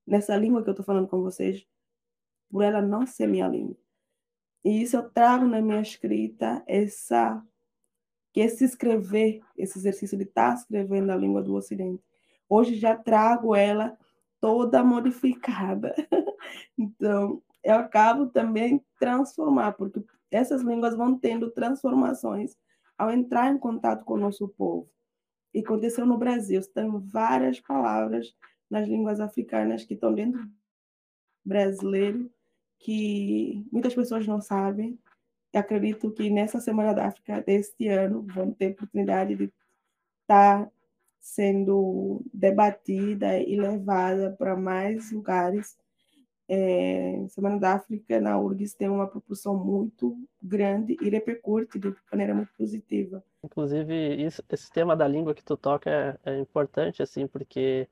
[0.08, 1.68] nessa língua que eu estou falando com vocês,
[2.50, 3.78] por ela não ser minha língua.
[4.64, 7.42] E isso eu trago na minha escrita, essa
[8.32, 12.04] que esse escrever, esse exercício de estar tá escrevendo a língua do Ocidente.
[12.48, 13.98] Hoje já trago ela
[14.40, 15.96] toda modificada.
[16.78, 22.56] então, eu acabo também transformar, porque essas línguas vão tendo transformações
[22.98, 24.90] ao entrar em contato com o nosso povo.
[25.54, 28.36] E aconteceu no Brasil, tem várias palavras
[28.70, 30.48] nas línguas africanas que estão dentro
[31.44, 32.32] brasileiro
[32.80, 35.00] que muitas pessoas não sabem.
[35.54, 39.46] Acredito que nessa Semana da África deste ano vão ter oportunidade de
[40.22, 40.72] estar tá
[41.20, 45.78] sendo debatida e levada para mais lugares
[46.52, 52.34] é, Semana da África na URGS tem uma proporção muito grande e repercute de maneira
[52.34, 53.24] muito positiva.
[53.44, 57.88] Inclusive, isso, esse tema da língua que tu toca é, é importante, assim, porque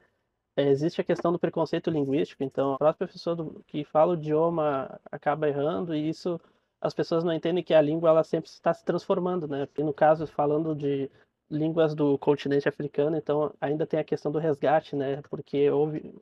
[0.57, 4.15] é, existe a questão do preconceito linguístico, então, o próprio professor do, que fala o
[4.17, 6.39] idioma acaba errando e isso
[6.81, 9.67] as pessoas não entendem que a língua ela sempre está se transformando, né?
[9.77, 11.09] E no caso, falando de
[11.49, 15.21] línguas do continente africano, então ainda tem a questão do resgate, né?
[15.29, 16.13] Porque houve,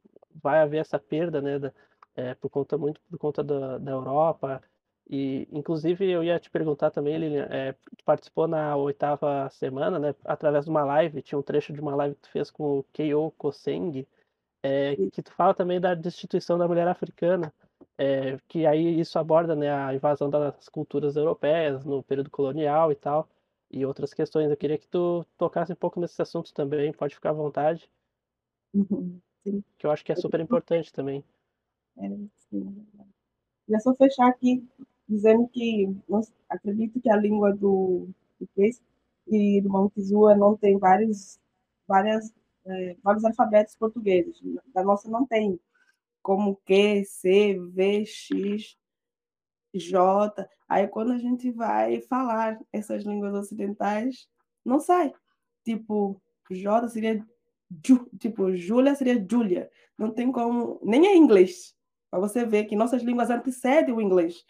[0.41, 1.59] vai haver essa perda, né?
[1.59, 1.73] Da,
[2.15, 4.61] é, por conta muito por conta da, da Europa
[5.09, 10.65] E, inclusive, eu ia te perguntar também, ele é, participou na oitava semana, né, através
[10.65, 13.31] de uma live, tinha um trecho de uma live que tu fez com o Keio
[13.37, 14.07] Koseng,
[14.65, 17.53] é, que tu fala também da destituição da mulher africana,
[17.95, 22.95] é, que aí isso aborda né, a invasão das culturas europeias no período colonial e
[22.95, 23.29] tal,
[23.69, 24.49] e outras questões.
[24.49, 27.87] Eu queria que tu tocasse um pouco nesses assuntos também, pode ficar à vontade.
[28.73, 29.19] Uhum,
[29.77, 31.23] que eu acho que é super importante também.
[31.97, 32.09] É,
[32.49, 32.87] sim,
[33.69, 34.67] é só fechar aqui
[35.07, 35.95] dizendo que
[36.49, 38.81] acredito que a língua do português
[39.27, 41.39] e do Montezuma não tem vários,
[41.87, 42.33] várias,
[42.65, 44.39] é, vários alfabetos portugueses.
[44.73, 45.59] Da nossa não tem,
[46.21, 48.77] como Q, C, V, X,
[49.73, 50.49] J.
[50.67, 54.27] Aí quando a gente vai falar essas línguas ocidentais,
[54.63, 55.13] não sai.
[55.63, 57.25] Tipo, J seria
[57.85, 59.69] Ju, tipo, Júlia seria Júlia.
[59.97, 61.75] Não tem como, nem é inglês.
[62.09, 64.45] Para você ver que nossas línguas antecedem o inglês.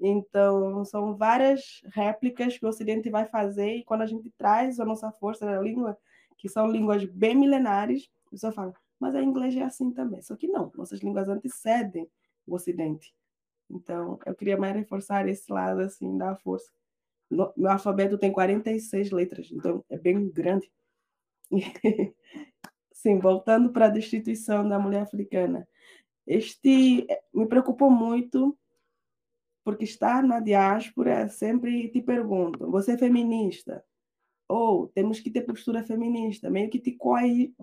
[0.00, 4.84] Então, são várias réplicas que o Ocidente vai fazer, e quando a gente traz a
[4.84, 5.96] nossa força da língua,
[6.40, 10.22] que são línguas bem milenares, a pessoa fala, mas a inglês é assim também.
[10.22, 12.08] Só que não, nossas línguas antecedem
[12.46, 13.14] o Ocidente.
[13.68, 16.72] Então, eu queria mais reforçar esse lado, assim, da força.
[17.30, 20.70] No, meu alfabeto tem 46 letras, então é bem grande.
[22.92, 25.68] Sim, voltando para a destituição da mulher africana.
[26.26, 28.56] Este me preocupou muito
[29.62, 33.84] porque estar na diáspora sempre te perguntam: você é feminista?
[34.50, 37.54] Ou temos que ter postura feminista, meio que te coagem,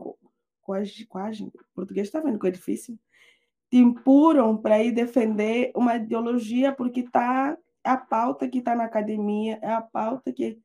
[1.09, 2.97] coagem, português está vendo que é difícil,
[3.69, 9.59] te impuram para ir defender uma ideologia porque tá a pauta que está na academia,
[9.61, 10.61] é a pauta que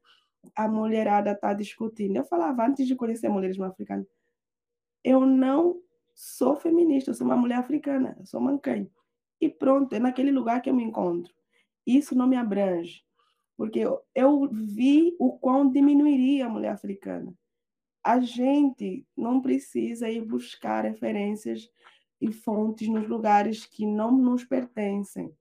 [0.55, 2.17] a mulherada está discutindo.
[2.17, 4.07] Eu falava antes de conhecer mulheres africanas,
[5.03, 5.81] eu não
[6.15, 8.89] sou feminista, eu sou uma mulher africana, eu sou mancanha.
[9.41, 11.35] E pronto, é naquele lugar que eu me encontro.
[11.85, 13.05] Isso não me abrange,
[13.62, 17.33] porque eu, eu vi o quão diminuiria a mulher africana.
[18.03, 21.70] A gente não precisa ir buscar referências
[22.20, 25.33] e fontes nos lugares que não nos pertencem,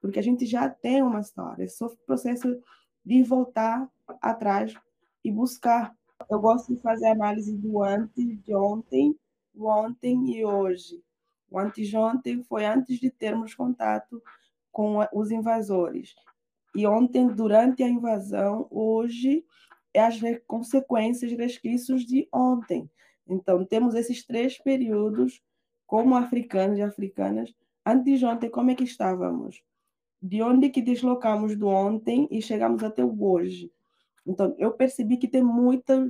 [0.00, 1.64] porque a gente já tem uma história.
[1.64, 2.58] É só processo
[3.04, 3.86] de voltar
[4.22, 4.74] atrás
[5.22, 5.94] e buscar.
[6.30, 9.14] Eu gosto de fazer análise do antes de ontem,
[9.54, 11.04] o ontem e hoje.
[11.50, 14.22] O anteontem foi antes de termos contato
[14.72, 16.16] com os invasores.
[16.74, 19.44] E ontem, durante a invasão, hoje,
[19.94, 22.90] é as consequências resquícios de ontem.
[23.26, 25.40] Então, temos esses três períodos,
[25.86, 27.54] como africanos e africanas.
[27.84, 29.62] Antes de ontem, como é que estávamos?
[30.20, 33.72] De onde que deslocamos do ontem e chegamos até o hoje?
[34.26, 36.06] Então, eu percebi que tem muita,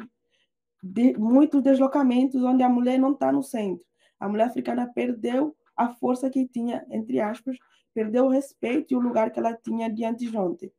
[0.83, 3.87] de, muitos deslocamentos onde a mulher não está no centro
[4.19, 7.57] a mulher africana perdeu a força que tinha, entre aspas,
[7.97, 10.71] perdeu o respeito e o lugar que ela tinha diante de ontem.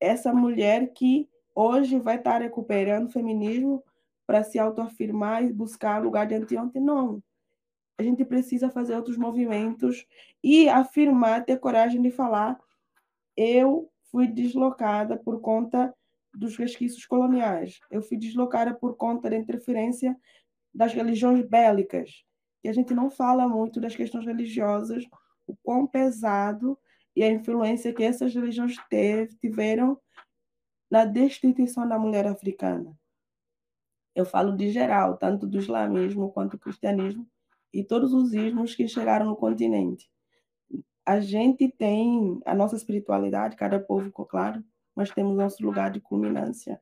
[0.00, 3.84] Essa mulher que hoje vai estar recuperando o feminismo
[4.26, 7.22] para se autoafirmar e buscar lugar de ontem, não.
[7.98, 10.06] A gente precisa fazer outros movimentos
[10.42, 12.58] e afirmar, ter coragem de falar:
[13.36, 15.94] eu fui deslocada por conta
[16.34, 20.16] dos resquícios coloniais, eu fui deslocada por conta da interferência
[20.74, 22.24] das religiões bélicas,
[22.64, 25.04] e a gente não fala muito das questões religiosas,
[25.46, 26.78] o quão pesado
[27.14, 29.98] e a influência que essas religiões teve, tiveram
[30.90, 32.96] na destituição da mulher africana.
[34.14, 37.26] Eu falo de geral, tanto do islamismo quanto do cristianismo
[37.72, 40.10] e todos os ismos que chegaram no continente.
[41.04, 44.62] A gente tem a nossa espiritualidade, cada povo, claro,
[44.94, 46.80] mas temos nosso lugar de culminância,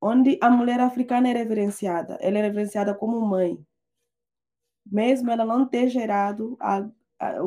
[0.00, 2.16] onde a mulher africana é reverenciada.
[2.20, 3.58] Ela é reverenciada como mãe,
[4.86, 6.88] mesmo ela não ter gerado a,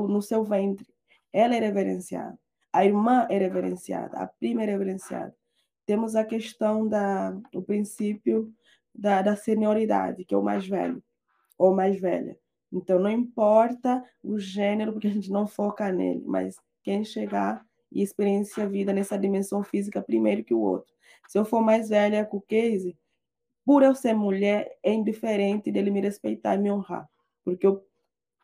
[0.07, 0.88] no seu ventre.
[1.31, 2.38] Ela é reverenciada.
[2.71, 5.36] A irmã é reverenciada, a prima é reverenciada.
[5.86, 8.51] Temos a questão da o princípio
[8.93, 11.03] da, da senioridade, que é o mais velho
[11.57, 12.38] ou mais velha.
[12.71, 18.01] Então, não importa o gênero, porque a gente não foca nele, mas quem chegar e
[18.01, 20.91] experiencia a vida nessa dimensão física primeiro que o outro.
[21.27, 22.97] Se eu for mais velha com o case,
[23.63, 27.07] por eu ser mulher, é indiferente dele me respeitar e me honrar
[27.43, 27.86] porque eu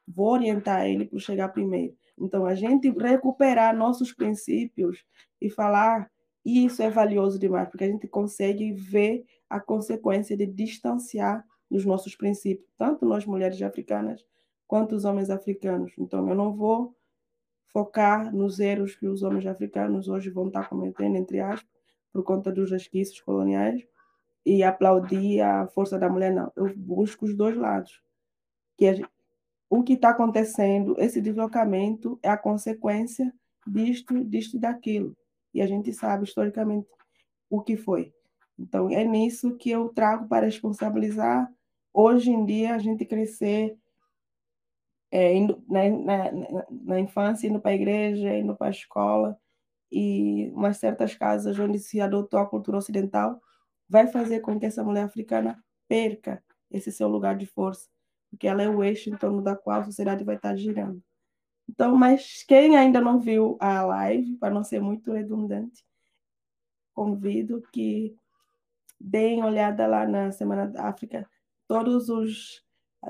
[0.09, 1.95] vou orientar ele para chegar primeiro.
[2.17, 5.05] Então, a gente recuperar nossos princípios
[5.39, 6.09] e falar
[6.43, 12.15] isso é valioso demais, porque a gente consegue ver a consequência de distanciar dos nossos
[12.15, 14.25] princípios, tanto nós mulheres africanas
[14.67, 15.93] quanto os homens africanos.
[15.97, 16.95] Então, eu não vou
[17.67, 21.69] focar nos erros que os homens africanos hoje vão estar cometendo, entre aspas,
[22.11, 23.85] por conta dos resquícios coloniais,
[24.45, 26.51] e aplaudir a força da mulher, não.
[26.55, 28.01] Eu busco os dois lados
[28.77, 28.85] que
[29.69, 33.31] o que está acontecendo, esse deslocamento é a consequência
[33.67, 35.15] disto, disto e daquilo.
[35.53, 36.87] E a gente sabe historicamente
[37.49, 38.13] o que foi.
[38.57, 41.49] Então, é nisso que eu trago para responsabilizar.
[41.93, 43.77] Hoje em dia, a gente crescer
[45.11, 46.31] é, indo, na, na,
[46.69, 49.39] na infância, indo para a igreja, indo para a escola,
[49.91, 53.41] e umas certas casas onde se adotou a cultura ocidental,
[53.87, 57.87] vai fazer com que essa mulher africana perca esse seu lugar de força,
[58.29, 61.01] porque ela é o eixo em torno da qual a sociedade vai estar girando.
[61.67, 65.85] Então, mas quem ainda não viu a live, para não ser muito redundante,
[66.93, 68.15] convido que
[68.99, 71.29] deem olhada lá na Semana da África,
[71.67, 72.63] todos os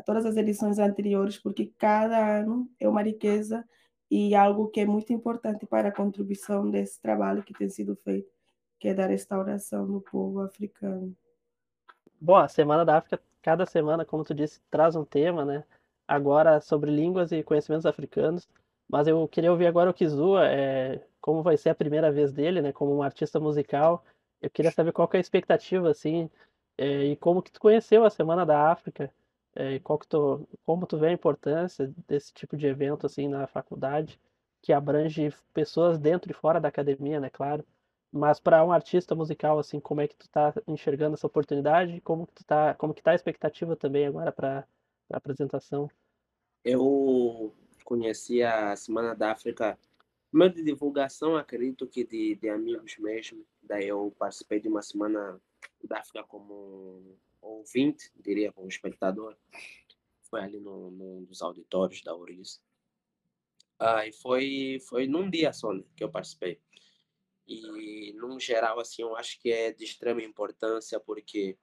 [0.05, 3.67] todas as edições anteriores, porque cada ano é uma riqueza
[4.11, 8.31] e algo que é muito importante para a contribuição desse trabalho que tem sido feito,
[8.79, 11.15] que é da restauração do povo africano.
[12.21, 15.63] Bom, a Semana da África, cada semana, como tu disse, traz um tema, né?
[16.07, 18.47] Agora sobre línguas e conhecimentos africanos,
[18.89, 22.61] mas eu queria ouvir agora o Kizua, é, como vai ser a primeira vez dele,
[22.61, 22.71] né?
[22.71, 24.03] Como um artista musical,
[24.41, 26.29] eu queria saber qual que é a expectativa, assim,
[26.77, 29.11] é, e como que tu conheceu a Semana da África,
[29.55, 33.47] é, qual que tu, como tu vê a importância desse tipo de evento assim na
[33.47, 34.19] faculdade,
[34.61, 37.65] que abrange pessoas dentro e fora da academia, né, claro.
[38.11, 42.01] Mas para um artista musical assim, como é que tu está enxergando essa oportunidade?
[42.01, 44.67] Como que tu tá, como que tá a expectativa também agora para
[45.11, 45.89] a apresentação?
[46.63, 47.53] Eu
[47.85, 49.77] conheci a Semana da África
[50.31, 53.45] meio de divulgação, acredito que de, de amigos mesmo.
[53.61, 55.39] Daí eu participei de uma semana
[55.83, 59.35] da África como ouvinte, diria, como espectador,
[60.23, 62.61] foi ali no, num dos auditórios da URIS.
[63.79, 66.59] Ah, e foi, foi num dia só né, que eu participei.
[67.49, 71.57] E, num geral, assim, eu acho que é de extrema importância, porque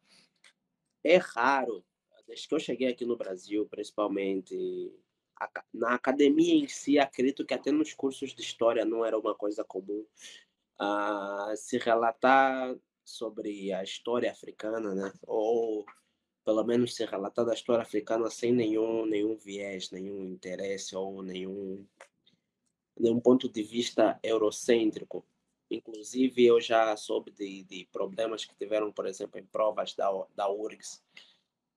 [1.04, 1.84] é raro,
[2.26, 4.92] desde que eu cheguei aqui no Brasil, principalmente
[5.72, 9.62] na academia em si, acredito que até nos cursos de história não era uma coisa
[9.62, 10.04] comum
[10.80, 15.12] uh, se relatar sobre a história africana, né?
[15.26, 15.86] Ou
[16.44, 21.86] pelo menos ser relatada a história africana sem nenhum nenhum viés, nenhum interesse ou nenhum
[22.98, 25.24] nenhum ponto de vista eurocêntrico.
[25.70, 30.48] Inclusive, eu já soube de, de problemas que tiveram, por exemplo, em provas da, da
[30.48, 31.02] URGS,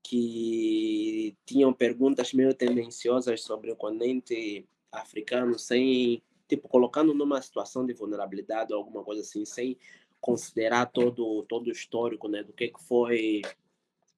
[0.04, 7.94] que tinham perguntas meio tendenciosas sobre o continente africano, sem, tipo, colocando numa situação de
[7.94, 9.78] vulnerabilidade ou alguma coisa assim, sem
[10.22, 13.42] considerar todo todo o histórico né do que que foi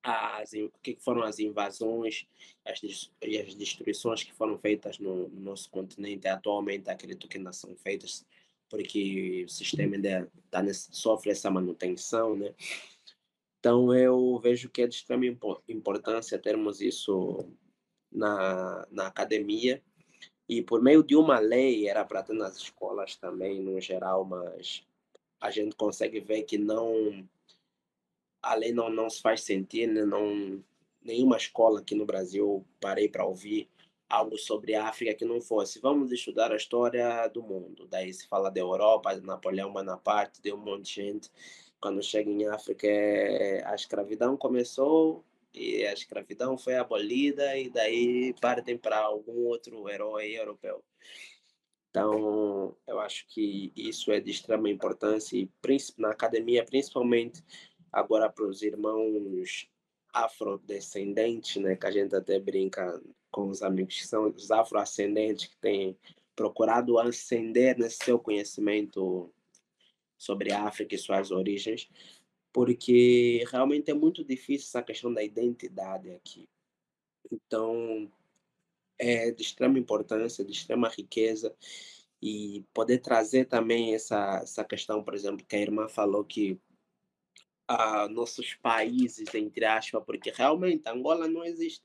[0.04, 2.26] as o que, foram as invasões
[2.66, 2.82] as,
[3.22, 6.90] e as destruições que foram feitas no, no, nosso continente atualmente.
[6.90, 8.26] Acredito que ainda são feitas
[8.72, 12.56] porque o sistema ainda tá nesse, sofre essa manutenção né
[13.60, 15.26] então eu vejo que é de extrema
[15.68, 17.46] importância termos isso
[18.12, 19.84] na, na academia
[20.50, 24.84] e por meio de uma lei era para ter nas escolas também no geral mas
[25.40, 27.28] a gente consegue ver que não
[28.42, 30.04] a lei não, não se faz sentir, né?
[30.04, 30.64] não,
[31.02, 33.70] nenhuma escola aqui no Brasil parei para ouvir
[34.12, 35.80] algo sobre a África que não fosse.
[35.80, 37.88] Vamos estudar a história do mundo.
[37.88, 41.32] Daí se fala da Europa, de Napoleão Bonaparte, de um monte de gente.
[41.80, 48.34] Quando chega em África, é, a escravidão começou e a escravidão foi abolida e daí
[48.40, 50.84] partem para algum outro herói europeu.
[51.90, 55.50] Então, eu acho que isso é de extrema importância e
[55.98, 57.44] na academia, principalmente
[57.92, 59.70] agora para os irmãos
[60.14, 65.58] afrodescendentes, né, que a gente até brinca com os amigos que são os afroascendentes que
[65.58, 65.98] têm
[66.36, 69.34] procurado ascender nesse seu conhecimento
[70.18, 71.90] sobre a África e suas origens,
[72.54, 76.48] porque realmente é muito difícil essa questão da identidade aqui.
[77.32, 78.12] Então,
[79.00, 81.56] é de extrema importância, de extrema riqueza
[82.22, 86.60] e poder trazer também essa, essa questão, por exemplo, que a irmã falou que
[87.68, 91.84] ah, nossos países, entre aspas, porque realmente Angola não existe,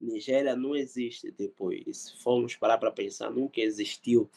[0.00, 1.96] Nigéria não existe depois.
[1.96, 4.30] Se formos parar para pensar, nunca existiu.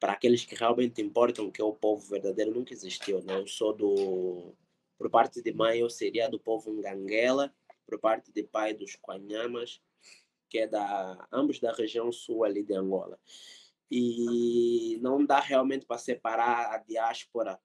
[0.00, 3.22] Para aqueles que realmente importam, que é o povo verdadeiro, nunca existiu.
[3.22, 3.38] Né?
[3.38, 4.54] Eu sou do.
[4.98, 7.52] Por parte de mãe, eu seria do povo Nganguela,
[7.86, 9.80] por parte de pai, dos Quanhamas
[10.52, 13.18] que é da ambos da região sul ali de Angola.
[13.90, 17.58] E não dá realmente para separar a diáspora,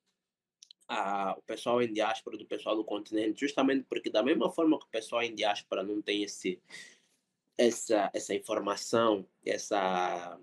[0.87, 4.85] a, o pessoal em diáspora do pessoal do continente, justamente porque da mesma forma que
[4.85, 6.61] o pessoal em diáspora não tem esse
[7.57, 10.39] essa essa informação, essa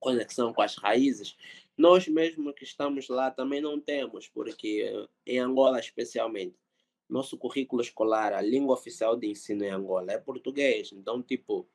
[0.00, 1.36] conexão com as raízes,
[1.76, 6.56] nós mesmos que estamos lá também não temos, porque em Angola especialmente
[7.08, 10.90] nosso currículo escolar, a língua oficial de ensino em Angola é português.
[10.92, 11.68] Então, tipo,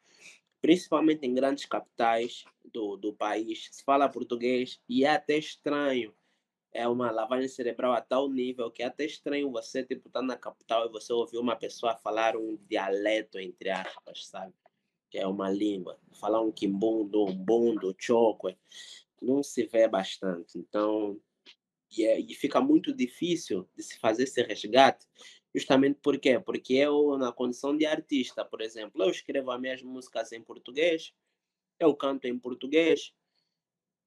[0.62, 6.14] principalmente em grandes capitais do, do país, se fala português e é até estranho.
[6.72, 10.38] É uma lavagem cerebral a tal nível que é até estranho você, tipo, tá na
[10.38, 14.54] capital e você ouvir uma pessoa falar um dialeto, entre aspas, sabe?
[15.10, 16.00] Que é uma língua.
[16.20, 18.54] Falar um quimbundo, um bundo, choco,
[19.22, 20.58] não se vê bastante.
[20.58, 21.20] Então,
[21.98, 25.08] e, é, e fica muito difícil de se fazer esse resgate,
[25.54, 26.40] justamente por quê?
[26.40, 31.14] Porque eu, na condição de artista, por exemplo, eu escrevo as minhas músicas em português,
[31.80, 33.14] eu canto em português,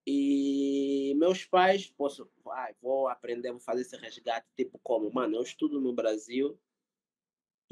[0.07, 5.43] e meus pais, posso, ah, vou aprender, vou fazer esse resgate, tipo como, mano, eu
[5.43, 6.59] estudo no Brasil,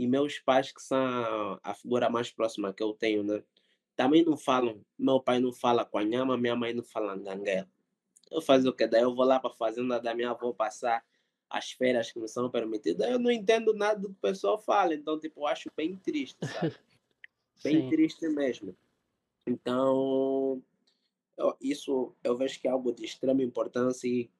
[0.00, 3.42] e meus pais, que são a figura mais próxima que eu tenho, né?
[3.94, 7.68] Também não falam, meu pai não fala com a nhama, minha mãe não fala nganguela.
[8.30, 8.86] Eu fazer o quê?
[8.86, 11.04] Daí eu vou lá para a fazenda da minha avó passar
[11.50, 13.10] as férias que me são permitidas.
[13.10, 14.94] Eu não entendo nada do que o pessoal fala.
[14.94, 16.74] Então, tipo, eu acho bem triste, sabe?
[17.62, 17.90] bem Sim.
[17.90, 18.74] triste mesmo.
[19.46, 20.62] Então,
[21.60, 24.30] isso eu vejo que é algo de extrema importância e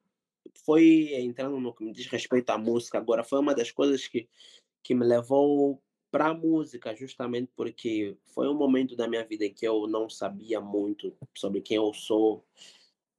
[0.65, 4.27] foi entrando no que me diz respeito à música agora, foi uma das coisas que,
[4.83, 5.81] que me levou
[6.11, 10.09] para a música, justamente porque foi um momento da minha vida em que eu não
[10.09, 12.43] sabia muito sobre quem eu sou,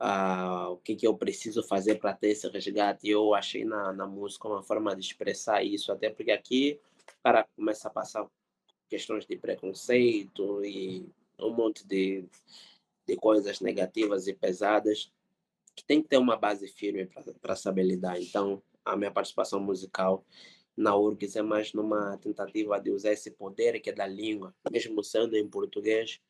[0.01, 3.07] uh, o que, que eu preciso fazer para ter esse resgate.
[3.07, 6.78] E eu achei na, na música uma forma de expressar isso, até porque aqui
[7.18, 8.28] o cara começa a passar
[8.91, 11.09] questões de preconceito e
[11.41, 12.26] um monte de,
[13.07, 15.12] de coisas negativas e pesadas
[15.74, 17.09] que tem que ter uma base firme
[17.40, 18.20] para saber lidar.
[18.20, 20.24] Então, a minha participação musical
[20.76, 25.03] na URGS é mais numa tentativa de usar esse poder que é da língua, mesmo
[25.03, 26.20] sendo em português,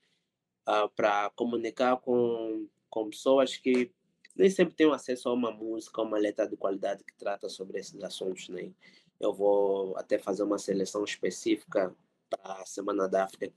[0.68, 3.90] uh, para comunicar com com pessoas que
[4.36, 8.02] nem sempre têm acesso a uma música, uma letra de qualidade que trata sobre esses
[8.04, 8.50] assuntos.
[8.50, 8.70] Né?
[9.18, 11.96] Eu vou até fazer uma seleção específica
[12.28, 13.50] para a Semana da África,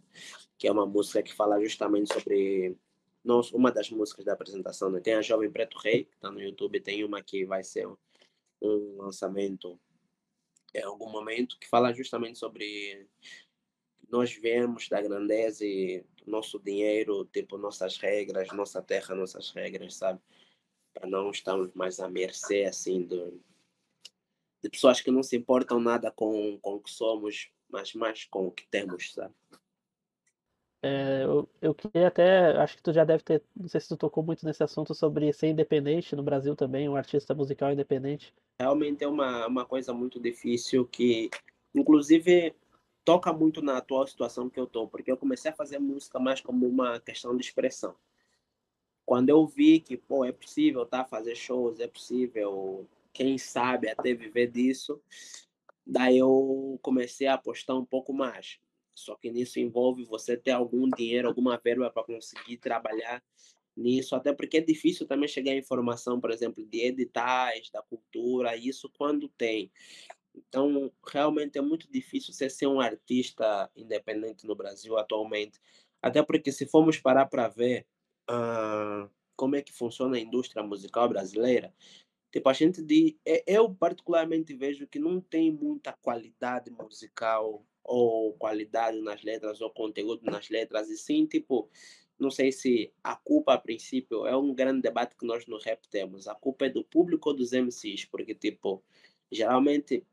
[0.58, 2.78] que é uma música que fala justamente sobre
[3.26, 4.90] nossa, uma das músicas da apresentação.
[4.92, 5.00] Né?
[5.00, 7.88] Tem a Jovem Preto Rei, que está no YouTube, tem uma que vai ser
[8.62, 9.80] um, lançamento
[10.74, 13.08] em algum momento, que fala justamente sobre
[14.10, 20.20] nós vemos da grandeza e nosso dinheiro, tipo nossas regras, nossa terra, nossas regras, sabe?
[20.94, 26.60] Para não estarmos mais à mercê assim de pessoas que não se importam nada com,
[26.60, 29.34] com o que somos, mas mais com o que temos, sabe?
[30.86, 33.98] É, eu, eu queria até, acho que tu já deve ter, não sei se tu
[33.98, 38.32] tocou muito nesse assunto sobre ser independente no Brasil também, um artista musical independente.
[38.60, 41.32] Realmente é uma, uma coisa muito difícil que,
[41.74, 42.54] inclusive,
[43.04, 46.40] toca muito na atual situação que eu tô, porque eu comecei a fazer música mais
[46.40, 47.96] como uma questão de expressão.
[49.04, 54.14] Quando eu vi que, pô, é possível tá fazer shows, é possível, quem sabe até
[54.14, 55.02] viver disso,
[55.84, 58.60] daí eu comecei a apostar um pouco mais.
[58.96, 63.22] Só que nisso envolve você ter algum dinheiro, alguma verba para conseguir trabalhar
[63.76, 68.56] nisso, até porque é difícil também chegar a informação, por exemplo, de editais, da cultura,
[68.56, 69.70] isso quando tem.
[70.34, 75.60] Então, realmente é muito difícil você ser um artista independente no Brasil atualmente.
[76.02, 77.86] Até porque, se formos parar para ver
[78.30, 81.74] uh, como é que funciona a indústria musical brasileira,
[82.32, 89.00] tipo, a gente de, eu particularmente vejo que não tem muita qualidade musical ou qualidade
[89.02, 91.70] nas letras ou conteúdo nas letras, e sim, tipo,
[92.20, 95.88] não sei se a culpa, a princípio, é um grande debate que nós no rap
[95.90, 96.28] temos.
[96.28, 98.84] A culpa é do público ou dos MCs, porque, tipo,
[99.32, 100.06] geralmente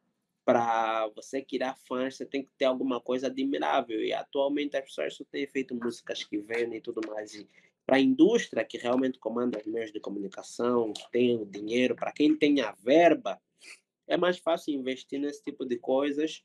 [0.45, 4.03] para você criar fãs, você tem que ter alguma coisa admirável.
[4.03, 7.35] E atualmente as pessoas só têm feito músicas que vendem e tudo mais.
[7.35, 7.49] E
[7.87, 12.12] para a indústria que realmente comanda os meios de comunicação, que tem o dinheiro, para
[12.12, 13.41] quem tem a verba,
[14.07, 16.45] é mais fácil investir nesse tipo de coisas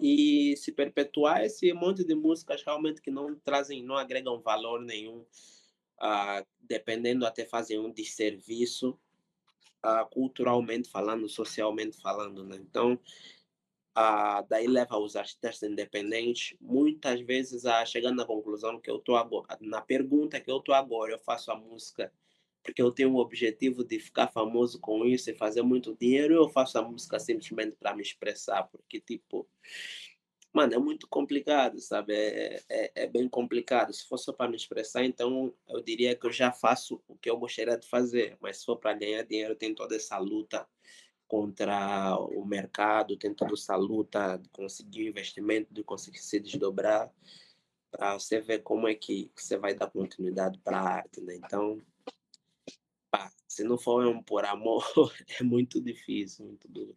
[0.00, 5.20] e se perpetuar esse monte de músicas realmente que não trazem, não agregam valor nenhum,
[5.20, 8.98] uh, dependendo até fazer um desserviço
[9.84, 12.56] uh, culturalmente falando, socialmente falando, né?
[12.56, 12.94] Então,
[13.96, 19.16] uh, daí leva os artistas independentes muitas vezes a chegar na conclusão que eu tô
[19.16, 22.12] agora, na pergunta que eu tô agora, eu faço a música
[22.66, 26.48] porque eu tenho o objetivo de ficar famoso com isso e fazer muito dinheiro, eu
[26.48, 29.48] faço a música simplesmente para me expressar, porque tipo
[30.52, 32.14] Mano, é muito complicado, sabe?
[32.14, 33.92] É, é, é bem complicado.
[33.92, 37.36] Se fosse para me expressar, então eu diria que eu já faço o que eu
[37.36, 38.38] gostaria de fazer.
[38.40, 40.66] Mas se for para ganhar dinheiro, tem toda essa luta
[41.28, 47.12] contra o mercado, tem toda essa luta de conseguir investimento, de conseguir se desdobrar,
[47.90, 51.36] para você ver como é que você vai dar continuidade para a arte, né?
[51.36, 51.82] Então,
[53.56, 54.84] se não for por amor,
[55.40, 56.94] é muito difícil, muito duro.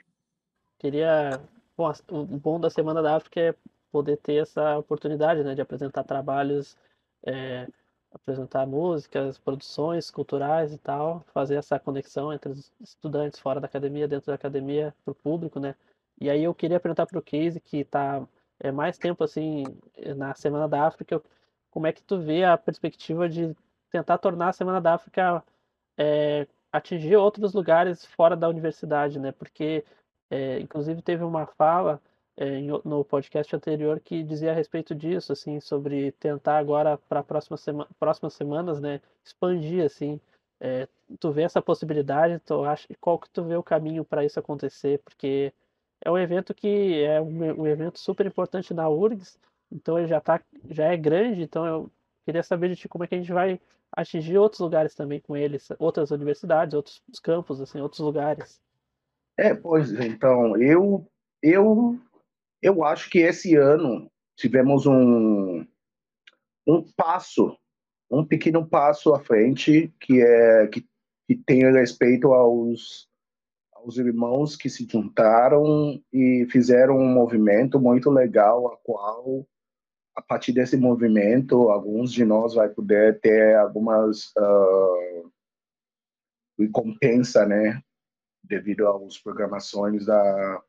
[0.77, 1.41] Queria
[1.79, 3.55] Bom, o bom da Semana da África é
[3.89, 6.77] poder ter essa oportunidade, né, de apresentar trabalhos,
[7.25, 7.69] é,
[8.11, 14.09] apresentar músicas, produções culturais e tal, fazer essa conexão entre os estudantes fora da academia,
[14.09, 15.73] dentro da academia, para o público, né?
[16.19, 18.27] E aí eu queria perguntar para o Casey, que está
[18.59, 19.63] é, mais tempo assim
[20.17, 21.23] na Semana da África,
[21.71, 23.55] como é que tu vê a perspectiva de
[23.89, 25.41] tentar tornar a Semana da África
[25.99, 29.31] é, atingir outros lugares fora da universidade, né?
[29.33, 29.83] Porque,
[30.29, 32.01] é, inclusive, teve uma fala
[32.37, 37.59] é, no podcast anterior que dizia a respeito disso, assim, sobre tentar agora para próximas
[37.61, 40.21] sema próximas semanas, né, expandir, assim.
[40.61, 40.87] É,
[41.19, 42.39] tu vê essa possibilidade?
[42.39, 44.99] Tu acha qual que tu vê o caminho para isso acontecer?
[44.99, 45.53] Porque
[46.03, 49.37] é um evento que é um, um evento super importante na URGS,
[49.71, 51.91] então ele já tá, já é grande, então eu
[52.25, 53.59] queria saber de ti como é que a gente vai
[53.91, 58.61] atingir outros lugares também com eles, outras universidades, outros campos, assim, outros lugares.
[59.37, 61.07] É, pois então, eu
[61.41, 61.97] eu
[62.61, 65.65] eu acho que esse ano tivemos um,
[66.67, 67.57] um passo,
[68.11, 70.85] um pequeno passo à frente, que é que,
[71.27, 73.07] que tem respeito aos,
[73.73, 79.47] aos irmãos que se juntaram e fizeram um movimento muito legal, a qual
[80.19, 85.31] a partir desse movimento, alguns de nós vai poder ter algumas uh,
[86.59, 87.81] recompensa, né,
[88.43, 90.61] devido às programações da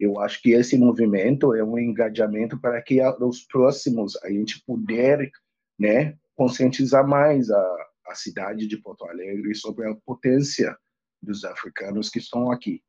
[0.00, 5.30] eu acho que esse movimento é um engajamento para que os próximos a gente puder,
[5.78, 7.76] né, conscientizar mais a,
[8.06, 10.74] a cidade de Porto Alegre sobre a potência
[11.22, 12.82] dos africanos que estão aqui,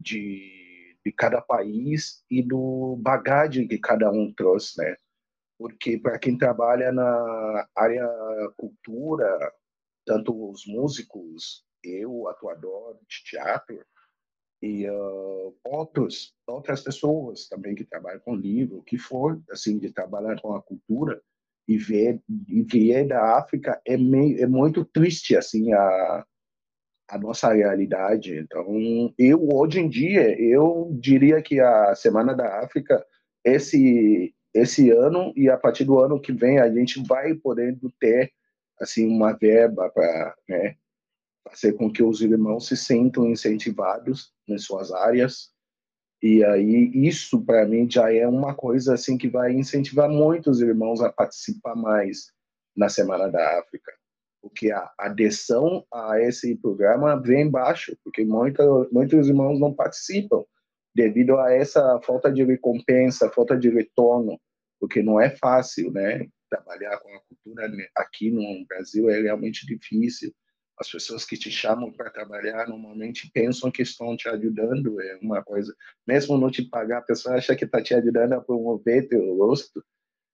[0.00, 4.96] de, de cada país e do bagagem que cada um trouxe, né?
[5.58, 8.08] Porque para quem trabalha na área
[8.56, 9.52] cultura,
[10.04, 13.84] tanto os músicos, eu, atuador de teatro,
[14.62, 20.40] e uh, outros, outras pessoas também que trabalham com livro, que for, assim, de trabalhar
[20.40, 21.20] com a cultura
[21.68, 26.24] e ver e vier da África é meio é muito triste assim a
[27.06, 28.38] a nossa realidade.
[28.38, 28.66] Então,
[29.18, 33.04] eu hoje em dia eu diria que a Semana da África
[33.44, 38.32] esse esse ano e a partir do ano que vem a gente vai podendo ter
[38.80, 40.76] assim uma verba para né,
[41.48, 45.52] fazer com que os irmãos se sintam incentivados nas suas áreas.
[46.22, 51.02] E aí isso para mim já é uma coisa assim que vai incentivar muitos irmãos
[51.02, 52.32] a participar mais
[52.76, 53.92] na Semana da África,
[54.40, 60.44] porque a adesão a esse programa vem baixo, porque muita, muitos irmãos não participam
[60.94, 64.40] devido a essa falta de recompensa, falta de retorno,
[64.78, 66.26] porque não é fácil, né?
[66.48, 70.32] Trabalhar com a cultura aqui no Brasil é realmente difícil
[70.78, 75.42] as pessoas que te chamam para trabalhar normalmente pensam que estão te ajudando, é uma
[75.42, 75.74] coisa,
[76.06, 79.84] mesmo não te pagar, a pessoa acha que está te ajudando a promover teu rosto,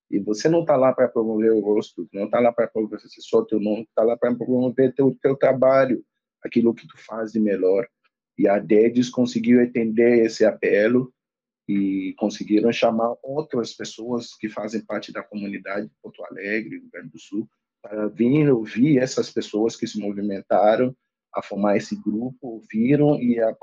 [0.09, 3.43] e você não está lá para promover o rosto, não está lá para promover só
[3.45, 6.03] teu nome, está lá para promover teu, teu trabalho,
[6.43, 7.87] aquilo que tu faz de melhor.
[8.37, 11.13] E a DEDES conseguiu entender esse apelo
[11.67, 17.09] e conseguiram chamar outras pessoas que fazem parte da comunidade de Porto Alegre, Rio Grande
[17.09, 17.47] do Sul,
[17.81, 20.95] para vir ouvir essas pessoas que se movimentaram
[21.33, 23.55] a formar esse grupo, ouviram e a,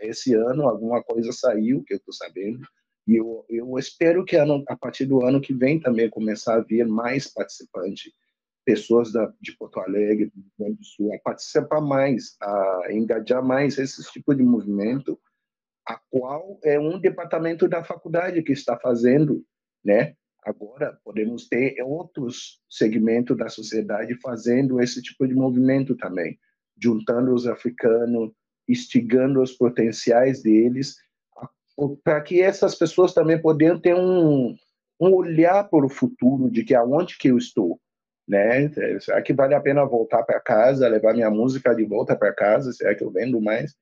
[0.00, 2.66] esse ano alguma coisa saiu, que eu estou sabendo,
[3.06, 6.86] e eu, eu espero que a partir do ano que vem também começar a vir
[6.86, 8.12] mais participantes,
[8.64, 13.44] pessoas da, de Porto Alegre, do Rio Grande do Sul, a participar mais, a engajar
[13.44, 15.18] mais esse tipo de movimento,
[15.86, 19.44] a qual é um departamento da faculdade que está fazendo,
[19.84, 20.14] né?
[20.42, 26.38] Agora podemos ter outros segmentos da sociedade fazendo esse tipo de movimento também,
[26.80, 28.30] juntando os africanos,
[28.68, 30.96] instigando os potenciais deles,
[32.02, 34.54] para que essas pessoas também possam ter um,
[35.00, 37.80] um olhar para o futuro de que aonde que eu estou,
[38.26, 38.70] né?
[39.00, 42.72] Será que vale a pena voltar para casa, levar minha música de volta para casa?
[42.72, 43.74] Será que eu vendo mais?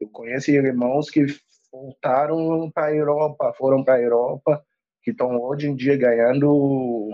[0.00, 1.26] Eu conheço irmãos que
[1.72, 4.64] voltaram para a Europa, foram para a Europa
[5.02, 7.10] que estão hoje em dia ganhando,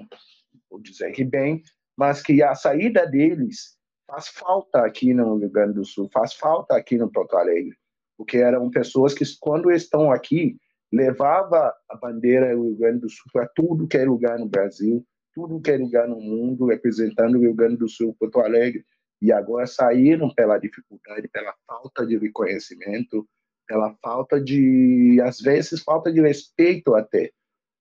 [0.71, 1.63] vou dizer que bem,
[1.97, 3.77] mas que a saída deles
[4.07, 7.77] faz falta aqui no Rio Grande do Sul, faz falta aqui no Porto Alegre,
[8.17, 10.57] porque eram pessoas que, quando estão aqui,
[10.93, 15.05] levava a bandeira do Rio Grande do Sul para tudo que é lugar no Brasil,
[15.35, 18.85] tudo que é lugar no mundo, representando o Rio Grande do Sul, Porto Alegre,
[19.21, 23.27] e agora saíram pela dificuldade, pela falta de reconhecimento,
[23.67, 27.33] pela falta de, às vezes, falta de respeito até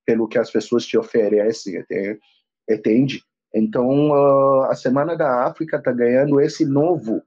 [0.06, 1.84] pelo que as pessoas te oferecem,
[2.70, 3.22] entende?
[3.54, 7.22] Então, uh, a Semana da África está ganhando esse novo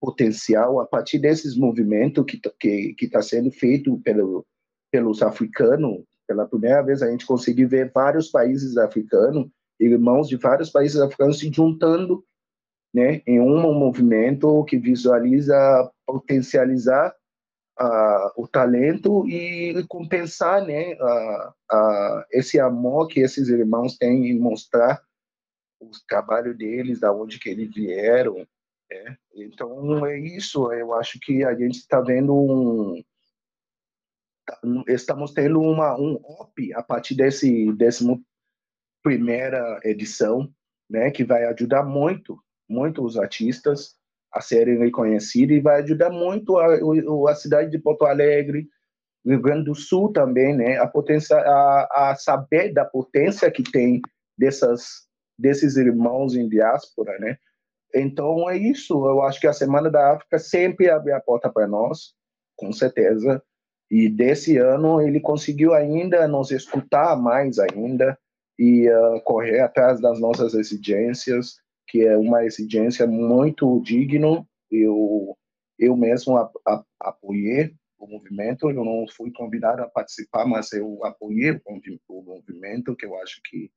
[0.00, 4.46] potencial a partir desses movimentos que que que está sendo feito pelo,
[4.90, 9.48] pelos africanos, pela primeira vez a gente conseguiu ver vários países africanos,
[9.80, 12.24] irmãos de vários países africanos se juntando
[12.92, 17.14] né, em um movimento que visualiza potencializar
[17.80, 24.38] uh, o talento e compensar né, uh, uh, esse amor que esses irmãos têm em
[24.38, 25.00] mostrar
[25.80, 28.46] o trabalho deles, da onde que eles vieram.
[28.90, 29.16] Né?
[29.34, 30.70] Então é isso.
[30.72, 33.02] Eu acho que a gente está vendo um
[34.88, 38.20] estamos tendo uma um op a partir desse décimo
[39.02, 40.48] primeira edição,
[40.88, 42.38] né, que vai ajudar muito,
[42.68, 43.94] muito os artistas
[44.32, 46.78] a serem reconhecidos e vai ajudar muito a,
[47.30, 48.68] a cidade de Porto Alegre,
[49.26, 54.00] Rio Grande do Sul também, né, a potência, a, a saber da potência que tem
[54.38, 55.08] dessas
[55.40, 57.38] desses irmãos em diáspora, né?
[57.94, 58.92] Então é isso.
[59.06, 62.14] Eu acho que a Semana da África sempre abre a porta para nós,
[62.56, 63.42] com certeza.
[63.90, 68.18] E desse ano ele conseguiu ainda nos escutar mais ainda
[68.60, 71.56] e uh, correr atrás das nossas exigências,
[71.88, 74.46] que é uma exigência muito digna.
[74.70, 75.34] Eu
[75.78, 76.36] eu mesmo
[77.00, 78.70] apoiei o movimento.
[78.70, 81.62] Eu não fui convidado a participar, mas eu apoiei o,
[82.08, 83.70] o movimento, que eu acho que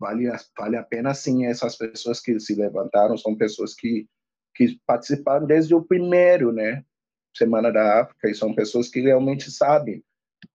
[0.00, 0.24] vale
[0.58, 1.44] vale a pena sim.
[1.44, 4.08] Essas pessoas que se levantaram são pessoas que
[4.54, 6.82] que participaram desde o primeiro, né?
[7.36, 10.02] Semana da África e são pessoas que realmente sabem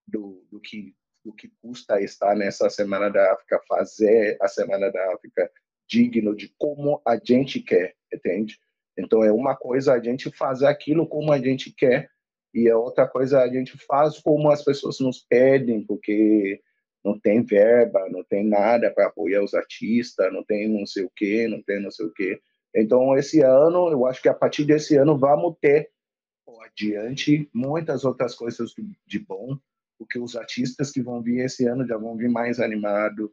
[0.06, 0.94] do, do que
[1.28, 5.50] do que custa estar nessa Semana da África, fazer a Semana da África
[5.86, 8.58] digno de como a gente quer, entende?
[8.96, 12.10] Então é uma coisa a gente fazer aquilo como a gente quer
[12.54, 16.60] e é outra coisa a gente faz como as pessoas nos pedem, porque
[17.04, 21.12] não tem verba, não tem nada para apoiar os artistas, não tem não sei o
[21.14, 22.40] quê, não tem não sei o quê.
[22.74, 25.90] Então esse ano, eu acho que a partir desse ano vamos ter
[26.62, 28.72] adiante muitas outras coisas
[29.06, 29.58] de bom,
[29.98, 33.30] porque os artistas que vão vir esse ano já vão vir mais animados,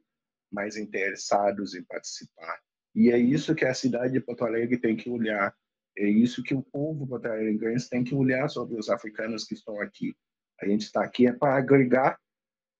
[0.51, 2.59] mais interessados em participar.
[2.93, 5.53] E é isso que a cidade de Porto Alegre tem que olhar,
[5.97, 10.15] é isso que o povo porto-alegrense tem que olhar sobre os africanos que estão aqui.
[10.61, 12.19] A gente está aqui é para agregar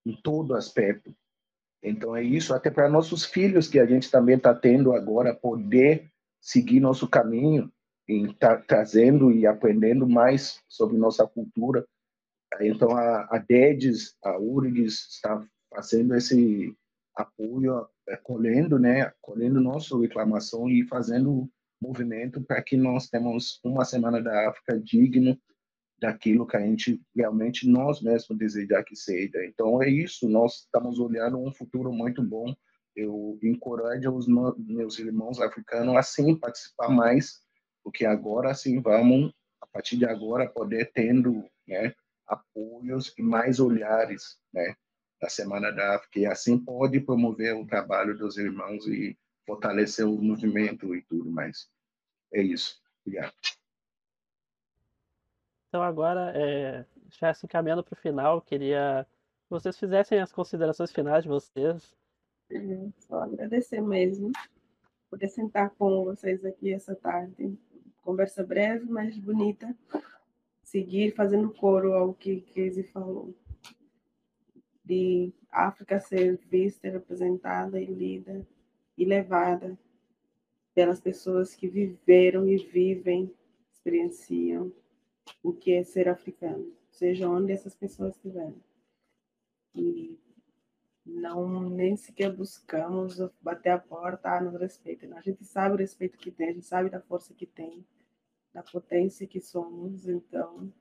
[0.06, 1.16] em todo aspecto.
[1.82, 6.12] Então é isso, até para nossos filhos que a gente também está tendo agora poder
[6.42, 7.72] seguir nosso caminho
[8.08, 11.88] em tá trazendo e aprendendo mais sobre nossa cultura.
[12.62, 16.74] Então, a, a DEDES, a URGS, está fazendo esse
[17.16, 21.50] apoio, é, colhendo, né, colhendo nossa reclamação e fazendo
[21.82, 25.38] movimento para que nós tenhamos uma Semana da África digna
[26.00, 29.46] daquilo que a gente realmente nós mesmos desejar que seja.
[29.46, 32.54] Então, é isso, nós estamos olhando um futuro muito bom.
[32.96, 37.46] Eu encorajo os meus irmãos africanos a, sim, participar mais
[37.86, 39.32] porque agora sim vamos,
[39.62, 41.94] a partir de agora, poder tendo né,
[42.28, 44.76] apoios e mais olhares né,
[45.22, 50.22] da Semana da África, e assim pode promover o trabalho dos irmãos e fortalecer o
[50.22, 51.70] movimento e tudo mais.
[52.34, 52.82] É isso.
[53.06, 53.34] Obrigado.
[55.70, 59.06] Então agora, é, já se encaminhando para o final, queria
[59.44, 61.96] que vocês fizessem as considerações finais de vocês.
[62.50, 64.32] É, só agradecer mesmo,
[65.10, 67.58] poder sentar com vocês aqui essa tarde,
[68.02, 69.76] conversa breve, mas bonita.
[70.76, 73.34] Seguir fazendo coro ao que Casey falou.
[74.84, 78.46] De África ser vista, representada e lida
[78.98, 79.80] e levada
[80.74, 83.34] pelas pessoas que viveram e vivem,
[83.72, 84.70] experienciam
[85.42, 88.62] o que é ser africano, seja onde essas pessoas estiverem.
[89.74, 90.20] E
[91.06, 95.14] não nem sequer buscamos bater a porta, ah, nos respeitem.
[95.14, 97.86] A gente sabe o respeito que tem, a gente sabe da força que tem,
[98.56, 100.72] da potência que somos, então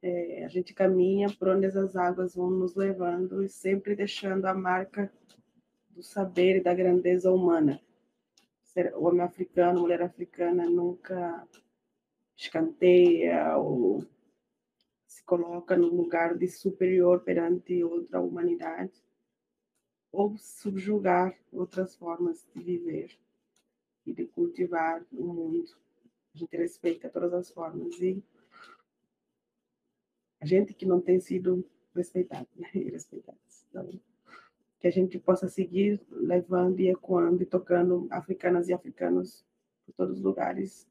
[0.00, 4.54] é, a gente caminha por onde as águas vão nos levando e sempre deixando a
[4.54, 5.12] marca
[5.90, 7.82] do saber e da grandeza humana.
[8.94, 11.48] O homem africano, mulher africana nunca
[12.36, 14.06] escanteia ou
[15.08, 18.92] se coloca no lugar de superior perante outra humanidade
[20.12, 23.18] ou subjugar outras formas de viver
[24.06, 25.85] e de cultivar o mundo.
[26.36, 28.22] A gente respeita todas as formas e
[30.38, 32.68] a gente que não tem sido respeitado né?
[32.74, 33.64] e respeitados.
[33.70, 33.88] Então,
[34.78, 39.46] que a gente possa seguir levando e ecoando e tocando africanas e africanos
[39.86, 40.86] por todos os lugares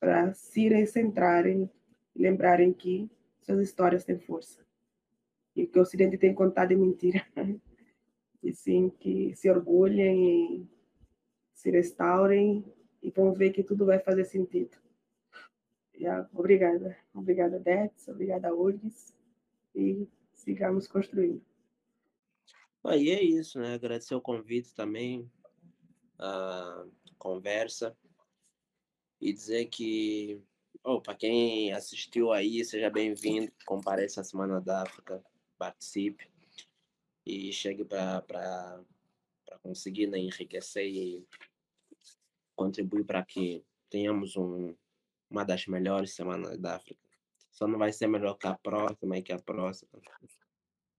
[0.00, 1.70] para se recentrarem
[2.16, 3.08] e lembrarem que
[3.42, 4.58] suas histórias têm força
[5.54, 7.24] e que o Ocidente tem contado é mentira.
[8.42, 10.68] e sim que se orgulhem,
[11.54, 12.64] se restaurem
[13.02, 14.76] e vão ver que tudo vai fazer sentido.
[15.94, 16.96] Yeah, obrigada.
[17.14, 18.08] Obrigada, Dets.
[18.08, 19.14] Obrigada, Urgs.
[19.74, 21.44] E sigamos construindo.
[22.82, 23.74] Aí é isso, né?
[23.74, 25.30] Agradecer o convite também,
[26.18, 26.86] a
[27.18, 27.94] conversa
[29.20, 30.42] e dizer que,
[30.82, 35.22] oh, para quem assistiu aí, seja bem-vindo, compareça à Semana da África,
[35.58, 36.30] participe
[37.26, 38.82] e chegue para
[39.62, 41.26] conseguir né, enriquecer e
[42.60, 44.74] contribuir para que tenhamos um,
[45.30, 47.00] uma das melhores Semanas da África.
[47.50, 49.90] Só não vai ser melhor que a próxima e que a próxima.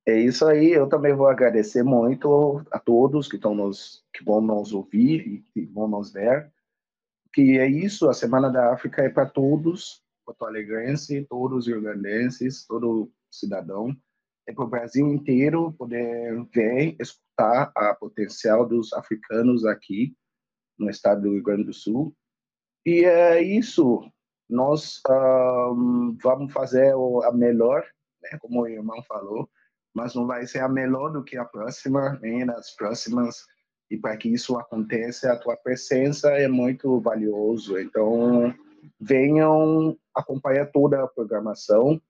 [0.07, 4.41] É isso aí, eu também vou agradecer muito a todos que estão nos que vão
[4.41, 6.51] nos ouvir e que vão nos ver.
[7.31, 13.95] Que é isso, a Semana da África é para todos, porto-alegrense, todos irlandenses, todo cidadão.
[14.47, 20.15] É para o Brasil inteiro poder ver, escutar a potencial dos africanos aqui
[20.81, 22.13] no estado do Rio Grande do Sul.
[22.85, 24.03] E é isso,
[24.49, 27.85] nós um, vamos fazer a melhor,
[28.21, 29.49] né, como o irmão falou,
[29.93, 33.45] mas não vai ser a melhor do que a próxima, nem nas próximas.
[33.89, 37.77] E para que isso aconteça, a tua presença é muito valioso.
[37.77, 38.53] Então,
[38.99, 42.01] venham acompanhar toda a programação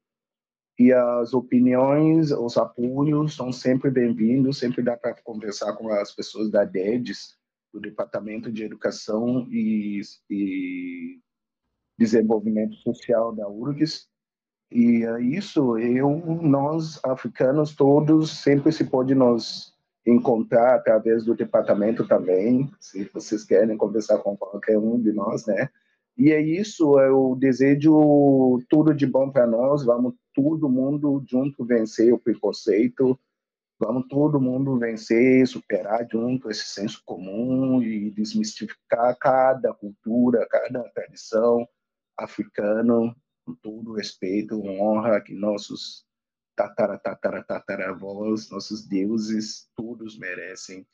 [0.79, 4.57] e as opiniões, os apoios são sempre bem-vindos.
[4.57, 7.37] Sempre dá para conversar com as pessoas da DEDES,
[7.73, 11.19] do Departamento de Educação e, e
[11.97, 14.11] Desenvolvimento Social da URGS
[14.71, 16.09] e é isso, eu,
[16.41, 19.73] nós africanos todos, sempre se pode nos
[20.07, 25.69] encontrar através do departamento também, se vocês querem conversar com qualquer um de nós, né?
[26.17, 32.13] E é isso, eu desejo tudo de bom para nós, vamos todo mundo junto vencer
[32.13, 33.19] o preconceito,
[33.81, 41.67] vamos todo mundo vencer, superar junto esse senso comum e desmistificar cada cultura, cada tradição
[42.15, 46.05] africana com todo respeito, honra que nossos
[46.55, 50.85] tatara, tatara, tataravós, nossos deuses, todos merecem.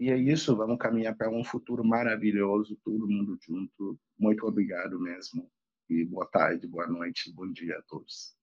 [0.00, 4.00] E é isso, vamos caminhar para um futuro maravilhoso, todo mundo junto.
[4.18, 5.50] Muito obrigado mesmo.
[5.90, 8.34] E boa tarde, boa noite, bom dia a todos.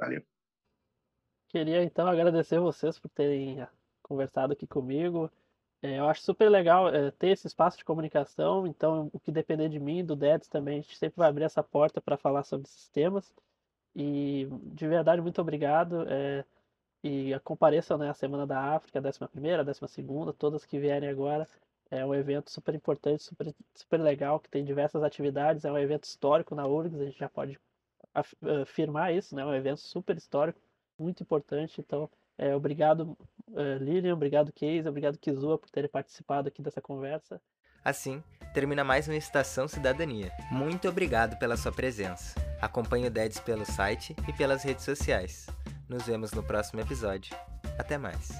[0.00, 0.37] Valeu.
[1.48, 3.66] Queria então agradecer vocês por terem
[4.02, 5.30] conversado aqui comigo.
[5.82, 9.68] É, eu acho super legal é, ter esse espaço de comunicação, então o que depender
[9.68, 12.66] de mim, do Dedes também, a gente sempre vai abrir essa porta para falar sobre
[12.66, 13.32] esses temas.
[13.94, 16.04] E de verdade, muito obrigado.
[16.08, 16.44] É,
[17.02, 19.18] e compareçam né, a Semana da África, a 11
[19.54, 21.48] a 12, todas que vierem agora.
[21.90, 25.64] É um evento super importante, super, super legal, que tem diversas atividades.
[25.64, 27.58] É um evento histórico na URGS, a gente já pode
[28.62, 29.42] afirmar isso, né?
[29.42, 30.60] É um evento super histórico,
[30.98, 31.80] muito importante.
[31.80, 33.16] Então, é, obrigado,
[33.48, 37.40] uh, Lilian, obrigado, Keise, obrigado, Kizua, por terem participado aqui dessa conversa.
[37.84, 38.22] Assim,
[38.52, 40.32] termina mais uma Estação Cidadania.
[40.50, 42.34] Muito obrigado pela sua presença.
[42.60, 45.46] Acompanhe o DEDS pelo site e pelas redes sociais.
[45.88, 47.34] Nos vemos no próximo episódio.
[47.78, 48.30] Até mais.